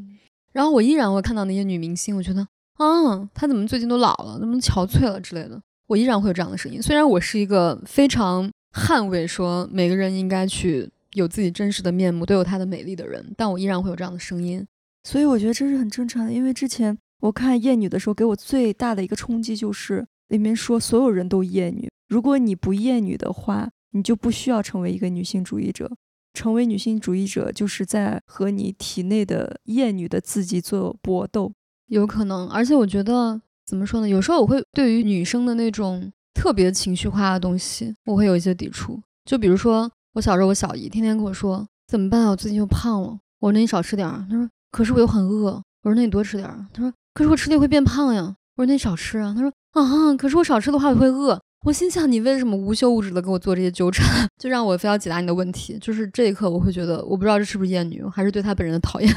[0.52, 2.46] 然后我依然会看到那些女明星，我觉得
[2.76, 6.80] 啊，她怎么最近都老了，怎么憔悴了之类的，我依然会有这样的声音。
[6.80, 14.66] 虽然我是一个非常捍卫说每个人应该去有自己真实的面目，都有她的美丽的人，但我依然会有这样的声音。
[15.04, 25.90] 所以我觉得这是很正常的，因为之前我看《厌女》的时候，给我最大的一个冲击就是里面说所有人都厌女，如果你不厌女的话，你就不需要成为一个女性主义者。
[26.34, 31.50] 成为女性主义者，就是在和你体内的厌女的自己做搏斗，
[31.88, 32.48] 有可能。
[32.48, 34.08] 而且我觉得怎么说呢？
[34.08, 39.00] 有时候我会对于女生的那种特别情绪化的东西，我会有一些抵触。
[39.24, 42.30] 就比如说我小时候，我小姨天天跟我说怎么办啊？
[42.30, 43.18] 我最近又胖了。
[43.40, 44.24] 我说那你少吃点儿。
[44.30, 45.62] 她说可是我又很饿。
[45.82, 46.66] 我说那你多吃点儿。
[46.72, 48.34] 她说可是我吃了会变胖呀。
[48.56, 49.34] 我说那你少吃啊。
[49.36, 51.40] 她说啊，可是我少吃的话我会饿。
[51.64, 54.06] 我心想，你为什么无休无止的给我做这些纠缠，
[54.38, 55.76] 就让我非要解答你的问题？
[55.80, 59.12] 就是这一刻，我会觉得，我不知道这是不是厌女，还是对他本人的讨厌。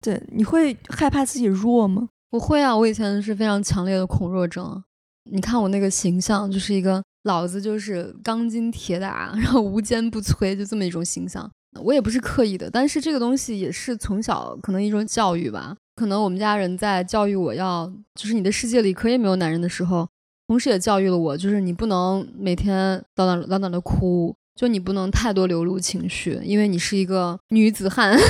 [0.00, 2.08] 对，你会害怕自己弱吗？
[2.30, 4.82] 我会啊，我以前是非常强烈的恐弱症。
[5.30, 11.50] 你看我那个形象，就是一个老子就是钢筋铁打，然后无坚不摧，就这么一种形象。
[11.82, 15.76] 我也不是刻意的，但是这个东西也是从小可能一种教育吧。
[15.96, 20.08] 可能我们家人在教育我要，就是你的世界里可以没有男人的时候。
[20.48, 28.16] 同时也教育了我，就是你不能每天叨叨叨叨的哭，就你不能太多流露情绪，因为你是一个女子汉。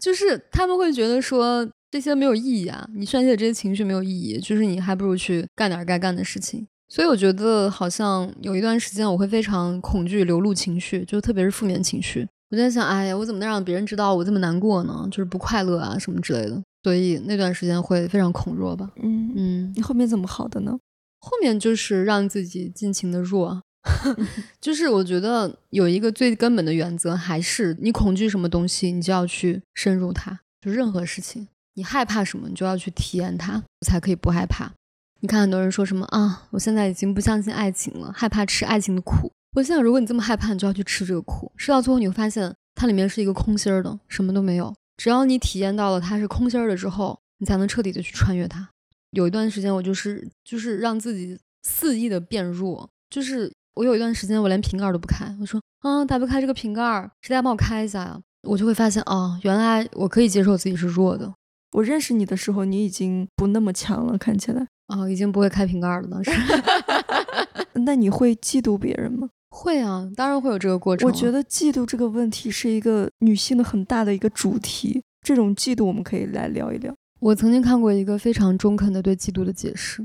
[0.00, 6.66] 就是他们会觉得说这些没有意义啊，你宣泄这些情绪没有意义，就是你还不如去干点该干的事情。
[6.88, 12.26] 所以我觉得好像有一段时间我会非常恐惧流露情绪，就特别是负面情绪。
[12.50, 15.06] 我在想，哎呀，我怎么能让别人知道我这么难过呢？
[15.08, 16.60] 就是不快乐啊什么之类的。
[16.82, 18.90] 所以那段时间会非常恐弱吧？
[19.02, 20.76] 嗯嗯，你后面怎么好的呢？
[21.20, 23.62] 后面就是让自己尽情的弱，
[24.60, 30.40] 就是我觉得有一个最根本的原则，还是你恐惧什么东西，你就要去深入它。
[30.60, 34.70] 就任何事情，你害怕什么，你就要去体验它，才可以不害怕。
[35.20, 39.32] 你看很多人说什么啊，我现在已经不相信爱情了，害怕吃爱情的苦。
[39.54, 44.74] 我想，如果你这么害怕，你就要去吃这个苦，吃到最后你会发现它里面是一个空心儿的，什么都没有。
[44.96, 48.68] 只要你体验到了它是空心儿的之后，你才能彻底的去穿越它。
[49.12, 58.20] 有一段时间，我就是就是让自己肆意的变弱，就是我有一段时间我连瓶盖都不开，我说啊打不开这个瓶盖，谁来帮我开一下呀？
[58.42, 61.32] 我就会发现啊，原来我可以接受自己是弱的。
[61.72, 66.08] 我认识你的时候，你已经不那么强了，看起来啊，已经不会开瓶盖了。
[66.08, 66.30] 当时，
[67.84, 69.28] 那你会嫉妒别人吗？
[69.50, 71.08] 会啊，当然会有这个过程。
[71.08, 75.02] 我觉得嫉妒这个问题是一个女性的很大的一个主题。
[75.22, 76.94] 这种嫉妒，我们可以来聊一聊。
[77.20, 80.02] 我曾经看过一个非常中肯的对嫉妒的解释：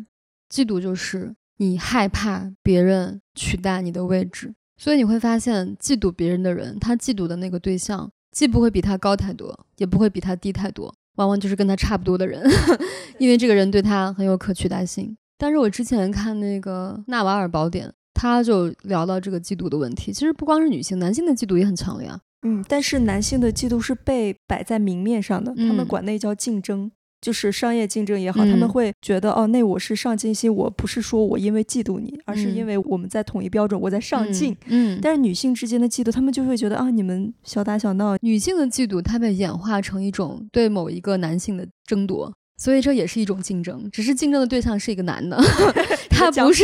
[0.54, 12.43] 嫉妒就是你害怕别人取代你的位置，所以你会发现，嫉妒别人的人，他嫉妒的那个对象，既不会比他高太多，也不会比他低太多，往往就是跟他差不多的人，
[13.19, 15.15] 因为这个人对他很有可取代性。
[15.37, 17.87] 但是我之前看那个《纳瓦尔宝典》。
[18.17, 22.17] 他就聊到这个嫉妒的问题，其实不光是女性，男性的嫉妒也很强烈啊。
[22.43, 26.89] 嗯，但是男性的嫉妒是被摆在明面上的，他们管那叫竞争，
[27.25, 34.55] 就是商业竞争也好，他们会觉得哦，那我是上进心，我不是说我因为嫉妒你，而是因为我们在统一标准，我在上进。
[34.67, 38.15] 嗯，但是女性之间的嫉妒，他们就会觉得啊，你们小打小闹。
[38.21, 42.31] 女性的嫉妒，它被演化成一种对某一个男性的争夺。
[42.57, 45.35] 所以这也是一种竞争，只是竞争的对象是一个男的，
[46.09, 46.63] 他不是，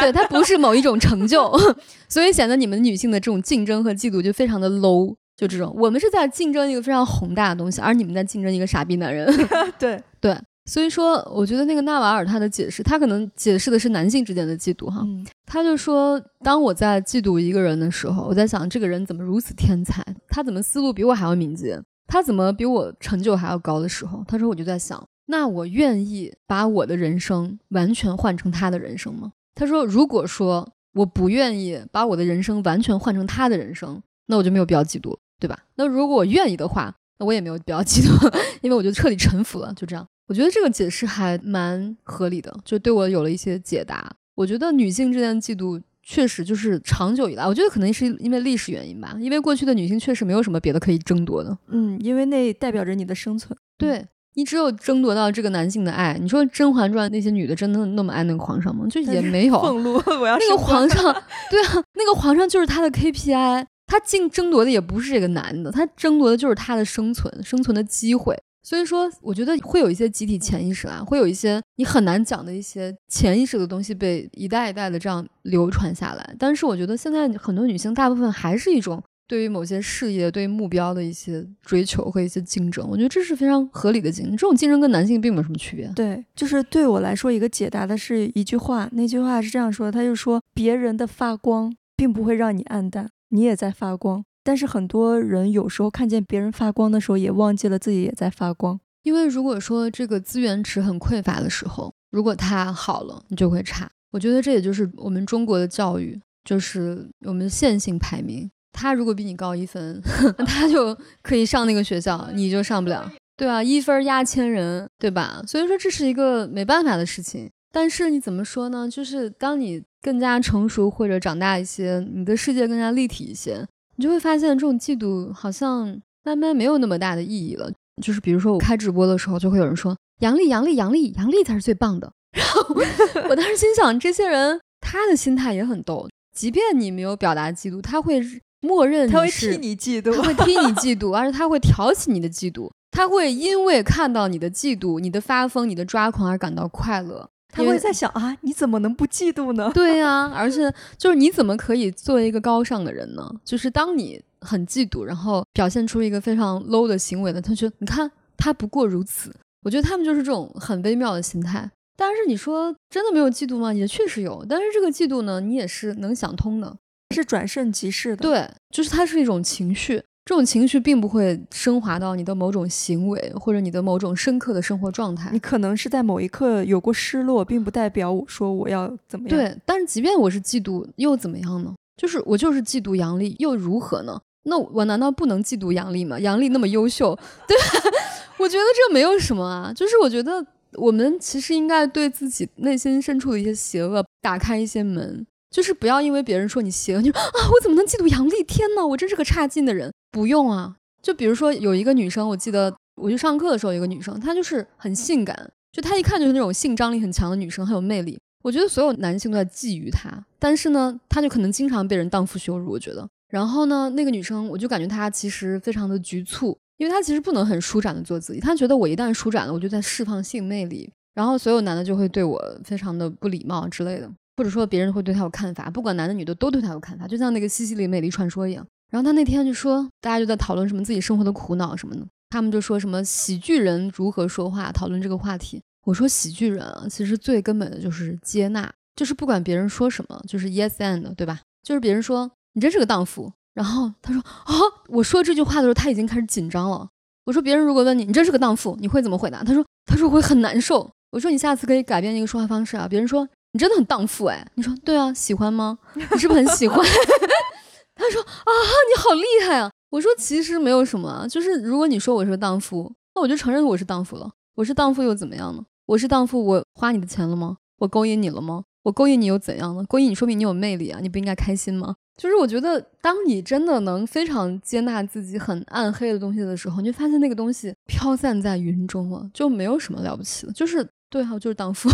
[0.00, 1.52] 对他不是某一种成就，
[2.08, 9.32] 所以显得你们女性的这种竞争和嫉妒就非常的 low，就这种，我们是在竞争一个非常宏大的东西，而你们在竞争一个傻逼男人。
[9.78, 15.06] 对对，所以说，我觉得那个纳瓦尔他的解释，他可能解释的是男性之间的嫉妒哈，
[15.46, 25.02] 他就说，当我在嫉妒一个人的时候，我在想这个人怎么如此天才，他怎么思路比我还要敏捷，他怎么比我成就还要高的时候，他说我就在想。
[25.30, 29.32] 那我愿意把我的人生完全换成他的人生吗？
[29.54, 35.58] 他说：“如果说我不愿意把我的人生完全换成他的人生，那我就没有必要嫉妒，对吧？
[35.76, 39.72] 那如果我愿意的话，那我也没有必要嫉妒， 因为我就彻底臣服了。
[39.74, 44.10] 就这样，我觉得这个解释还蛮合理的，就对我有了一些解答。
[44.34, 51.56] 我觉得女性之间的嫉妒确实就是长久以来，我觉得可能是因为历史原因吧，因为过去的女性确实没有什么别的可以争夺的。
[51.68, 53.56] 嗯，因为那代表着你的生存。
[53.76, 58.86] 对。”你只有争夺到这个男性的爱，你说《甄嬛传》那些女的真的那么爱那个皇上吗？
[58.88, 59.58] 就也没有。
[59.58, 61.12] 俸禄， 我要那个皇上，
[61.50, 68.36] 对啊，那个皇上就是他的 KPI，他竞争夺的也不是这个男的，他争夺的就是他的生存，生存的机会。
[68.62, 76.34] 所以说，我觉得会有一些集体潜意识啊，会有一些你很难讲的一些潜意识的东西被一代一代的这样流传下来。
[76.38, 82.86] 但是我觉得现在很多女性大部分还是一种对于某些事业、对于目标的一些追求和一些竞争。
[82.86, 85.90] 我觉得这是非常合理的竞争，这种竞争跟男性并没有什么区别。
[85.94, 94.24] 对，就是对我来说，一个解答的是一句话，那句话是这样说的，他就说别人的发光并不会让你暗淡，你也在发光。
[94.42, 98.80] 但是很多人有时候看见别人发光的时候，也忘记了自己也在发光。
[99.02, 103.90] 因为如果说这个资源池很匮乏的时候，如果它好了，你就会差。
[104.10, 108.50] 我觉得这也就是我们中国的教育，就是我们线性排名。
[108.72, 110.00] 他如果比你高一分，
[110.46, 113.62] 他就可以上那个学校，你就上不了，对啊？
[113.62, 115.42] 一分压千人，对吧？
[115.46, 117.50] 所以说这是一个没办法的事情。
[117.70, 118.88] 但是你怎么说呢？
[118.88, 123.66] 就是当你更加成熟或者长大一些，你的世界更加立体一些。
[123.96, 127.70] 你就会发现，这种嫉妒好像慢慢没有那么大的意义了。
[128.02, 132.74] 就是比如说，我开直播的时候，就会有人说：“杨丽，杨丽，杨丽，杨丽才是最棒的。”然后
[133.28, 136.08] 我当时心想，这些人他的心态也很逗。
[136.36, 138.20] 即便你没有表达嫉妒，他会
[138.60, 147.28] 默认他会替你嫉妒，他会替你嫉妒，而且他会挑起你的嫉妒，他会因为看到你的嫉妒、你的发疯、你的抓狂而感到快乐。
[147.52, 149.70] 他会在想啊，你怎么能不嫉妒呢？
[149.74, 153.30] 对呀，而且就是你怎么可以作为一个高尚的人呢？
[153.44, 159.34] 就是当你很嫉妒，然后表现出一个非常 low 的行为呢，他觉得你看他不过如此。
[159.64, 161.68] 我觉得他们就是这种很微妙的心态。
[161.96, 163.72] 但是你说真的没有嫉妒吗？
[163.72, 164.46] 也确实有。
[164.48, 166.76] 但是这个嫉妒呢，你也是能想通的，
[167.12, 168.22] 是转瞬即逝的。
[168.22, 170.00] 对，就是它是一种情绪。
[170.28, 175.30] 这种情绪并不会升华到你的某种行为或者你的某种深刻的生活状态。
[175.32, 179.38] 你可能是在某一刻有过失落，并不代表我说我要怎么样。
[179.38, 181.74] 对，但是即便我是嫉妒，又怎么样呢？
[181.96, 184.20] 就是我就是嫉妒杨丽，又如何呢？
[184.42, 186.20] 那我难道不能嫉妒杨丽吗？
[186.20, 187.18] 杨丽那么优秀，
[187.48, 187.90] 对吧，
[188.36, 189.72] 我觉得这没有什么啊。
[189.74, 195.26] 就是我觉得我们其实应该对自己内心深处的一些邪恶打开一些门。
[195.50, 198.44] 就是不要因为别人说你邪恶，你说啊，我怎么能嫉妒杨丽？
[198.44, 199.90] 天呐，我真是个差劲的人。
[200.10, 208.18] 不用啊，就比如说有一个女生，我记得我去上课的时候，一个女生，她就是很性感，就她一看就是那种性张力很强的女生，很有魅力。
[208.44, 212.70] 我觉得所有男性都在觊觎她，但是呢，她就可能经常被人荡妇羞辱。
[212.70, 218.40] 我觉得，然后呢，那个女生，我就感觉她其实非常的局促，因为她其实不能很舒展的做自己。
[218.40, 228.64] 她觉得我一旦舒展了，我就在释放性魅力，然后所有男的就会对我非常的不礼貌之类的，或者说别人会对她有看法，不管男的女的都对她有看法，就像那个西西里美丽传说一样。
[228.90, 232.06] 然后他那天就说，大家就在讨论什么自己生活的苦恼什么的。
[232.30, 235.62] 他们就说什么喜剧人如何说话，讨论这个话题。
[235.84, 241.40] 我说喜剧人啊，其实最根本的就是接纳，就是不管别人说什么，就是 yes and，对吧？
[241.62, 244.52] 就是别人说你真是个荡妇，然后他说啊，
[244.88, 246.86] 我说这句话的时候他已经开始紧张了。
[247.24, 249.42] 我说别人如果问你你真是个荡妇，你会怎么回答？
[249.42, 250.90] 他说他说我会很难受。
[251.10, 252.86] 我说你下次可以改变一个说话方式啊。
[252.86, 255.78] 别人说你真的很荡妇哎，你说对啊，喜欢吗？
[255.94, 256.84] 你是不是很喜欢？
[257.98, 258.50] 他说啊，
[258.94, 259.70] 你好厉害啊！
[259.90, 264.30] 我说其实没有什么，就是如果你说我是个荡妇，那我就承认我是荡妇了。
[264.54, 265.64] 我是荡妇又怎么样呢？
[265.86, 267.56] 我是荡妇，我花你的钱了吗？
[267.78, 268.64] 我勾引你了吗？
[268.84, 269.84] 我勾引你又怎样呢？
[269.88, 271.96] 勾引你说明你有魅力啊，你不应该开心吗？
[272.16, 280.52] 就是我觉得，当你真的能非常接纳自己很暗黑的东西的时候，你就发现那个东西飘散在云中了，就没有什么了不起的。
[280.52, 281.88] 就是对哈，就是荡妇，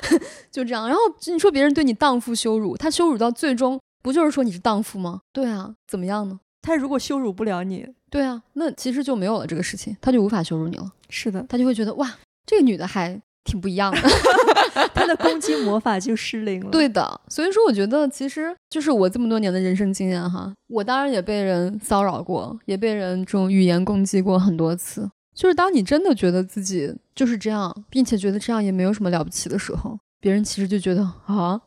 [0.50, 0.88] 就这样。
[0.88, 3.78] 然后你说别人对你荡妇羞辱，他羞辱到最终。
[4.06, 5.18] 不就是说你是荡妇吗？
[5.32, 6.38] 对啊，怎么样呢？
[6.62, 10.92] 他如果羞辱不了你，对啊，那其实就没有了这个事情，他就无法羞辱你了。
[11.10, 12.08] 是的，他就会觉得哇，
[12.46, 13.98] 这个女的还挺不一样的，
[14.94, 16.70] 他的攻击魔法就失灵了。
[16.70, 25.10] 对的，所以说我觉得其实就是我这么多年的人生经验哈，我当然也被人骚扰过，也被人这种语言攻击过很多次。
[25.34, 29.98] 就是当你真的觉得自己就是这样，并且觉得这样也没有什么了不起的时候。
[30.18, 31.60] 别人其实就觉得啊，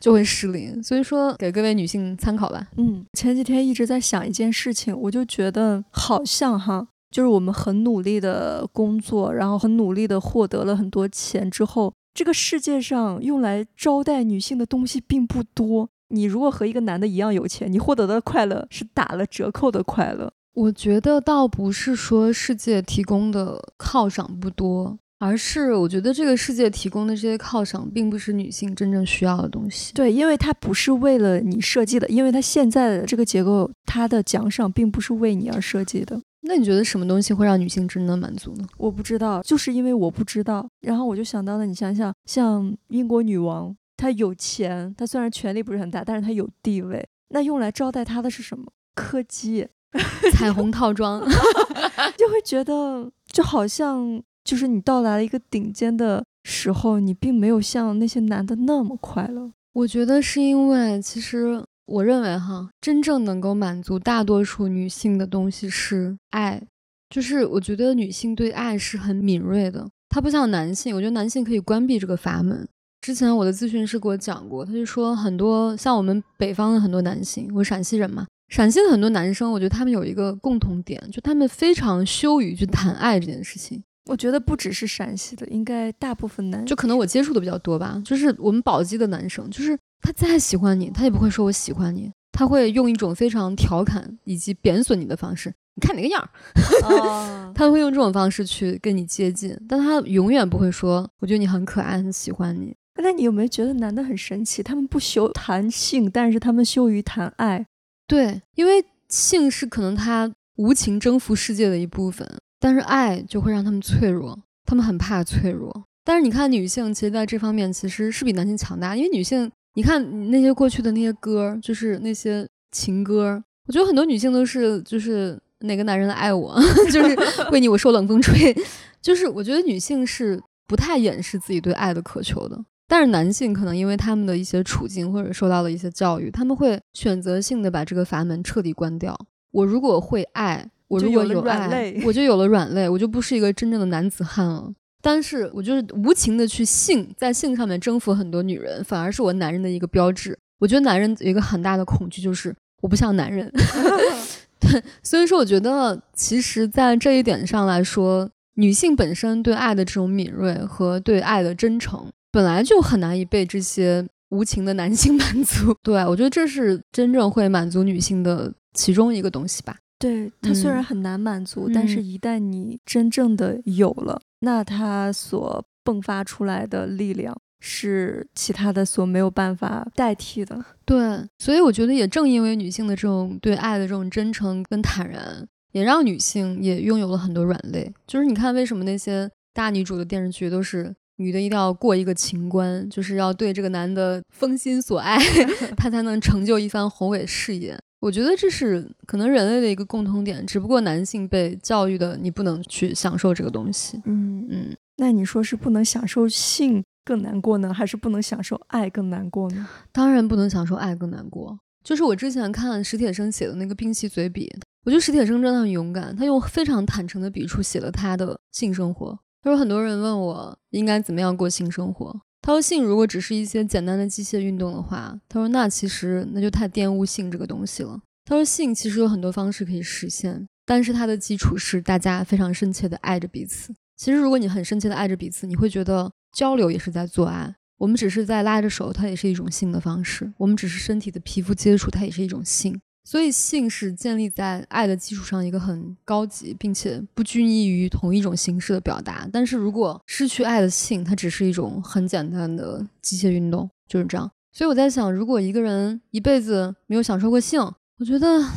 [0.00, 2.66] 就会失灵，所以说给各位女性参考吧。
[2.78, 15.88] 嗯，前几天一直在想一件事情，我就觉得好像哈，就是我们很努力的工作，然后很努力的获得了很多钱之后，这个世界上用来招待女性的东西并不多。
[16.08, 20.32] 你如果和一个男的一样有钱，你获得的快乐是打了折扣的快乐。
[20.54, 24.98] 我觉得倒不是说世界提供的犒赏不多。
[25.20, 29.92] 而是我觉得这个世界提供的这些犒赏，并不是女性真正需要的东西。
[29.92, 36.18] 对，因为它不是为了你设计的，因为它现在的这个结构，它的奖赏并不是为你而设计的。
[36.40, 38.66] 那你觉得什么东西会让女性真的满足呢？
[38.78, 40.66] 我不知道，就是因为我不知道。
[40.80, 47.06] 然后我就想到了，你想想，像英国女王，她有钱，她虽然权力不是很大，但是她有地位。
[47.28, 48.64] 那用来招待她的是什么？
[48.94, 49.68] 柯基。
[50.32, 51.20] 彩虹套装，
[52.16, 59.50] 就会觉得就好像就是你到达了一个顶尖的时候，你并没有像那些男的那么快乐。
[59.72, 66.62] 我觉得是因为，其实我认为哈，真正能够满足大多数女性的东西是爱，
[67.08, 72.66] 就是我觉得女性对爱是很敏锐的，她不像男性，我觉得男性可以关闭这个阀门。
[73.00, 83.82] 之前我的咨询师给我讲过，他就说很多像我们北方的很多男性，我陕西人嘛，陕西的很多男生，我觉得他们有一个共同点，就他们非常羞于去谈爱这件事情。
[84.06, 102.74] 我觉得不只是陕西的，应该大部分男，就可能我接触的比较多吧，就是我们宝鸡的男生，就是他再喜欢你，他也不会说我喜欢你，他会用一种非常调侃以及贬损你的方式，你看你个样儿， 他会用这种方式去跟你接近，但他永远不会说我觉得你很可爱，很喜欢你。
[103.02, 104.62] 那你有没有觉得男的很神奇？
[104.62, 107.64] 他们不羞谈性，但是他们羞于谈爱。
[108.06, 112.28] 对，因为性是可能他无情征服世界的一部分，
[112.60, 115.84] 但是爱就会让他们脆弱，他们很怕脆弱。
[116.04, 126.54] 但是你看女性，其实在这方面其实是比男性强大，因为女性，你看那些过去的那些歌，就是那些情歌，我觉得很多女性都是就是哪个男人来爱我，
[126.92, 127.16] 就是
[127.50, 128.54] 为你我受冷风吹，
[129.00, 132.58] 就是我觉得女性是不太掩饰自己对爱的渴求的。
[132.88, 139.16] 但是男性可能因为他们的一些处境或者受到了一些教育，他们会选择性的把这个阀门彻底关掉。
[139.52, 144.70] 我如果会爱，我如果有爱，我就有了软肋，我就不是一个真正的男子汉了。
[145.00, 150.36] 但是我就是无情的去性，在性上面征服很多女人，反而是我男人的一个标志。
[150.58, 153.50] 我觉得男人有一个很大的恐惧，就是我不像男人。
[154.60, 162.06] 对，所以说我觉得，其实，在这一点上来说，女性本身对爱的这种敏锐和对爱的真诚。
[162.32, 169.76] 本来就很难以被这些无情的男性 满足，对我觉得这是真正会满足女性的其中一个东西吧。
[170.00, 180.64] 对它虽然很难满足，但是一旦你真正的有了，那它所迸发出来的力量是其他的所没有办法代替的。
[180.84, 187.92] 对，所以我觉得也正因为女性的这种对爱的这种真诚跟坦然，也让女性也拥有了很多软肋。
[188.06, 190.94] 就是你看，为什么那些大女主的电视剧都是？
[191.16, 195.18] 女的一定要过一个情关，就是要对这个男的封心所爱，
[195.76, 197.78] 她才能成就一番宏伟事业。
[198.00, 204.00] 我觉得这是可能人类的一个共通点，只不过男性被教育的你不能去享受这个东西。
[204.06, 209.68] 嗯嗯，那你说是不能享受性更难过呢，还是不能享受爱更难过呢？
[209.92, 211.58] 当然不能享受爱更难过。
[211.84, 214.46] 就是我之前看史铁生写的那个《冰淇嘴笔》，
[214.84, 219.18] 我觉得史铁生真的很勇敢，他用非常坦诚的笔触写了他的性生活。
[219.42, 222.20] 他说：“很多人问我应该怎么样过性生活。
[222.42, 228.00] 他说，性如果只是一些简单的机械运动的话，他说那其实那就太玷污性这个东西了。
[228.24, 233.74] 他说，性其实有很多方式可以实现，但是它的基础是大家非常深切的爱着彼此。
[233.96, 237.54] 其实如果你很深切的爱着彼此，你会觉得交流也是在做爱。
[237.78, 240.32] 我们只是在拉着手，它也是一种性的方式。
[240.38, 242.80] 我们只是身体的皮肤接触，它也是一种性。”
[243.10, 249.28] 所以，性是建立在爱的基础上一个很高级，并且不拘泥于同一种形式的表达。
[249.32, 254.30] 但是如果失去爱的性，它只是一种很简单的机械运动，就是这样。
[254.52, 257.60] 所以我在想，如果一个人一辈子没有享受过性，
[257.98, 258.48] 我觉得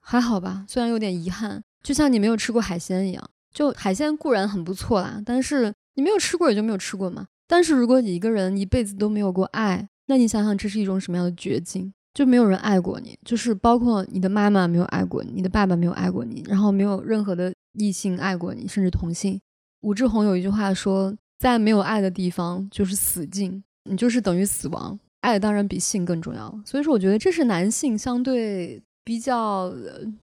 [0.00, 3.30] 还好吧，虽然有点遗憾，就像你没有吃过海鲜一样。
[3.54, 7.28] 就海鲜固然很不错啦，但是你没有吃过也就没有吃过嘛。
[7.46, 11.92] 但是如果你一个人一辈子都没有过爱，那你想想这是一种什么样的绝境？
[12.12, 19.40] 就没有人爱过你，就是包括你的妈妈没有爱过你，你的爸爸没有爱过你，然后没有任何的异性爱过你，甚至同性。
[19.82, 24.98] 武志红有一句话说，在没有爱的地方就是死境，你就是等于死亡。
[25.22, 29.70] 爱当然比性更重要，所以说我觉得这是男性相对比较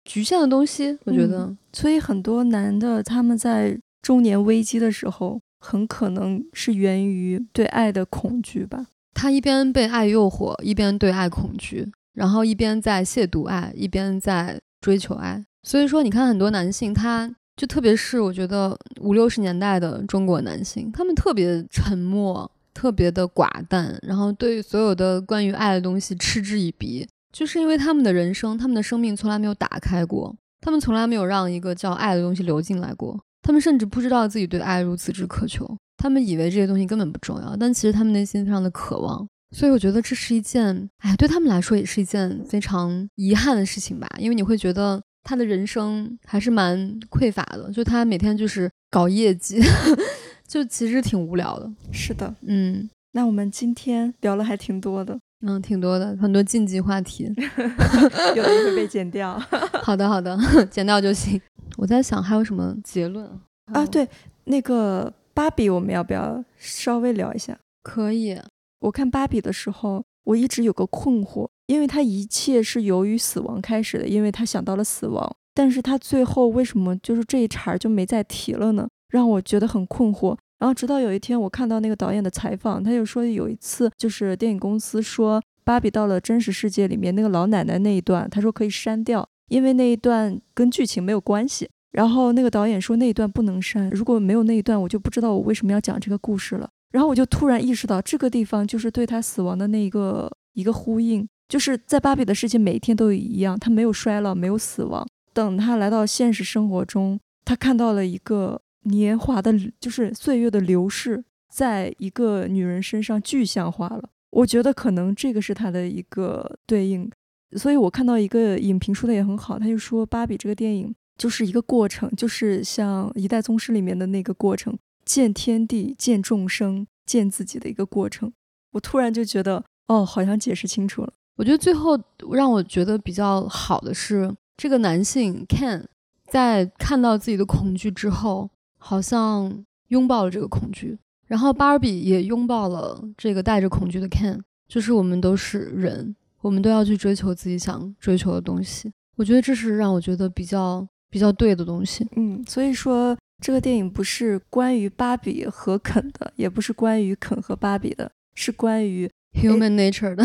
[0.04, 0.98] 局限的东西。
[1.04, 8.86] 我觉得，所以很多男的他们在中年危机的时候，很可能是源于对爱的恐惧吧。
[9.22, 15.40] 他一边被爱诱惑，一边对爱恐惧，然后一边在亵渎爱，一边在追求爱。
[15.62, 35.76] 所以说，你看很多男性，他就特别是我觉得五六十年代的中国男性，他们特别沉默，特别的寡淡，然后对所有的关于爱的东西嗤之以鼻，就是因为他们的人生，他们的生命从来没有打开过，他们从来没有让一个叫爱的东西流进来过，他们甚至不知道自己对爱如此之渴求。
[36.02, 39.24] 他们以为这些东西根本不重要，但其实他们内心非常的渴望，
[39.56, 44.08] 所以我觉得这是一件，哎，对他们来说也是一件非常遗憾的事情吧。
[44.18, 49.60] 因为你会觉得他的人生还是蛮匮乏的，就他每天就是搞业绩，
[50.48, 51.70] 就其实挺无聊的。
[51.92, 52.90] 是的，嗯。
[53.12, 57.30] 那我们今天聊了还挺多的，嗯，挺多的，很多禁忌话题，
[58.34, 59.38] 有的会被剪掉。
[59.84, 60.36] 好的，好的，
[60.68, 61.40] 剪掉就行。
[61.76, 63.24] 我在想还有什么结论
[63.66, 63.86] 啊？
[63.86, 64.08] 对，
[64.44, 67.58] 那个芭比，我们要不要稍微聊一下？
[67.82, 68.38] 可以。
[68.80, 78.88] 我看芭比的时候，我一直有个困惑，因为他一切是由于死亡开始的，因为他想到了死亡，但是他最后为什么就是这一茬就没再提了呢？
[79.08, 80.36] 让我觉得很困惑。
[80.58, 91.68] 然后直到有一天，我看到那个导演的采访，他就说有一次就是电影公司说芭比到了真实世界里面那个老奶奶那一段，他说可以删掉，因为那一段跟剧情没有关系。
[91.92, 96.68] 然后那个导演说那一段不能删，如果没有那一段，我就不知道我为什么要讲这个故事了。
[96.90, 105.06] 然后我就突然意识到，这个地方就是对他死亡的那一个一个呼应，就是在芭比的世界，每一天都一样，他没有衰老，没有死亡。
[105.32, 114.10] 等他来到现实生活中，他看到了一个年华的，就是岁月的流逝，在一个女人身上具象化了。
[114.30, 117.10] 我觉得可能这个是他的一个对应。
[117.56, 124.76] 所以我看到一个影评说的也很好，他就说芭比这个电影就是一个过程，就是像《一代宗师》里面的那个过程。
[125.04, 128.32] 见天地，见众生，见自己的一个过程。
[128.70, 131.12] 我突然就觉得，哦，好像解释清楚了。
[131.36, 131.98] 我觉得最后
[132.32, 135.84] 让我觉得比较好的是，这个男性 Ken
[136.30, 138.48] 在看到自己的恐惧之后，
[138.78, 140.96] 好像拥抱了这个恐惧，
[141.26, 144.40] 然后芭比也拥抱了这个带着恐惧的 Ken。
[144.68, 148.92] 就是我们都是人，我们都要去追求自己想追求的东西。
[149.16, 152.08] 我觉得这是让我觉得比较比较对的东西。
[152.16, 153.16] 嗯，所以说。
[153.44, 160.22] 这个电影不是关于芭比和肯的，也不是关于肯和芭比的，是关于 human nature 的。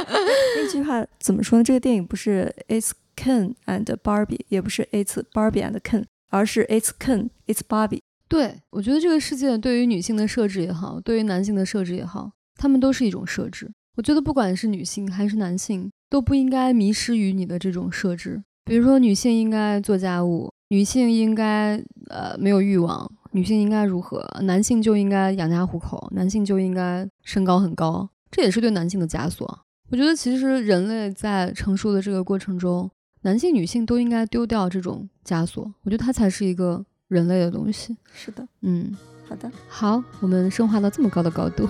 [0.56, 1.62] 那句话怎么说呢？
[1.62, 8.00] 这个电影不是 It's Ken and Barbie，也不是 It's Barbie and Ken，而是 It's Ken, It's Barbie。
[8.28, 13.70] 对我觉得这个世界对于女性的设置也好，对于男性的设置也好，他们都是一种设置。
[13.98, 18.42] 我觉得不管是女性还是男性，都不应该迷失于你的这种设置。
[18.64, 20.50] 比如说，女性应该做家务。
[20.68, 21.76] 女性应该
[22.08, 24.26] 呃没有欲望，女性应该如何？
[24.42, 29.46] 男性就应该养家糊口，男性就应该身高很高，这也是对男性的枷锁。
[29.90, 32.90] 我觉得其实人类在成熟的这个过程中，
[33.22, 35.62] 男性、女性都应该丢掉这种枷锁。
[35.82, 37.96] 我觉得它才是一个人类的东西。
[38.12, 38.96] 是的，嗯，
[39.28, 41.68] 好的，好，我们升华到这么高的高度，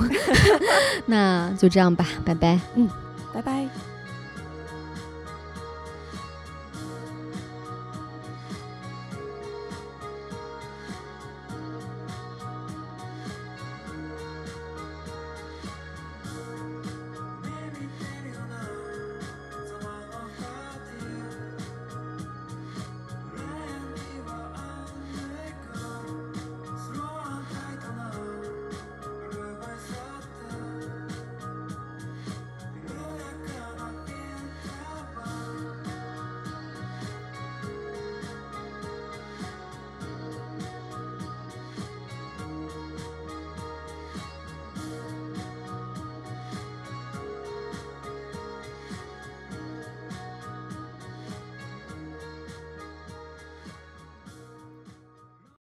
[1.04, 2.88] 那就这样吧，拜拜，嗯。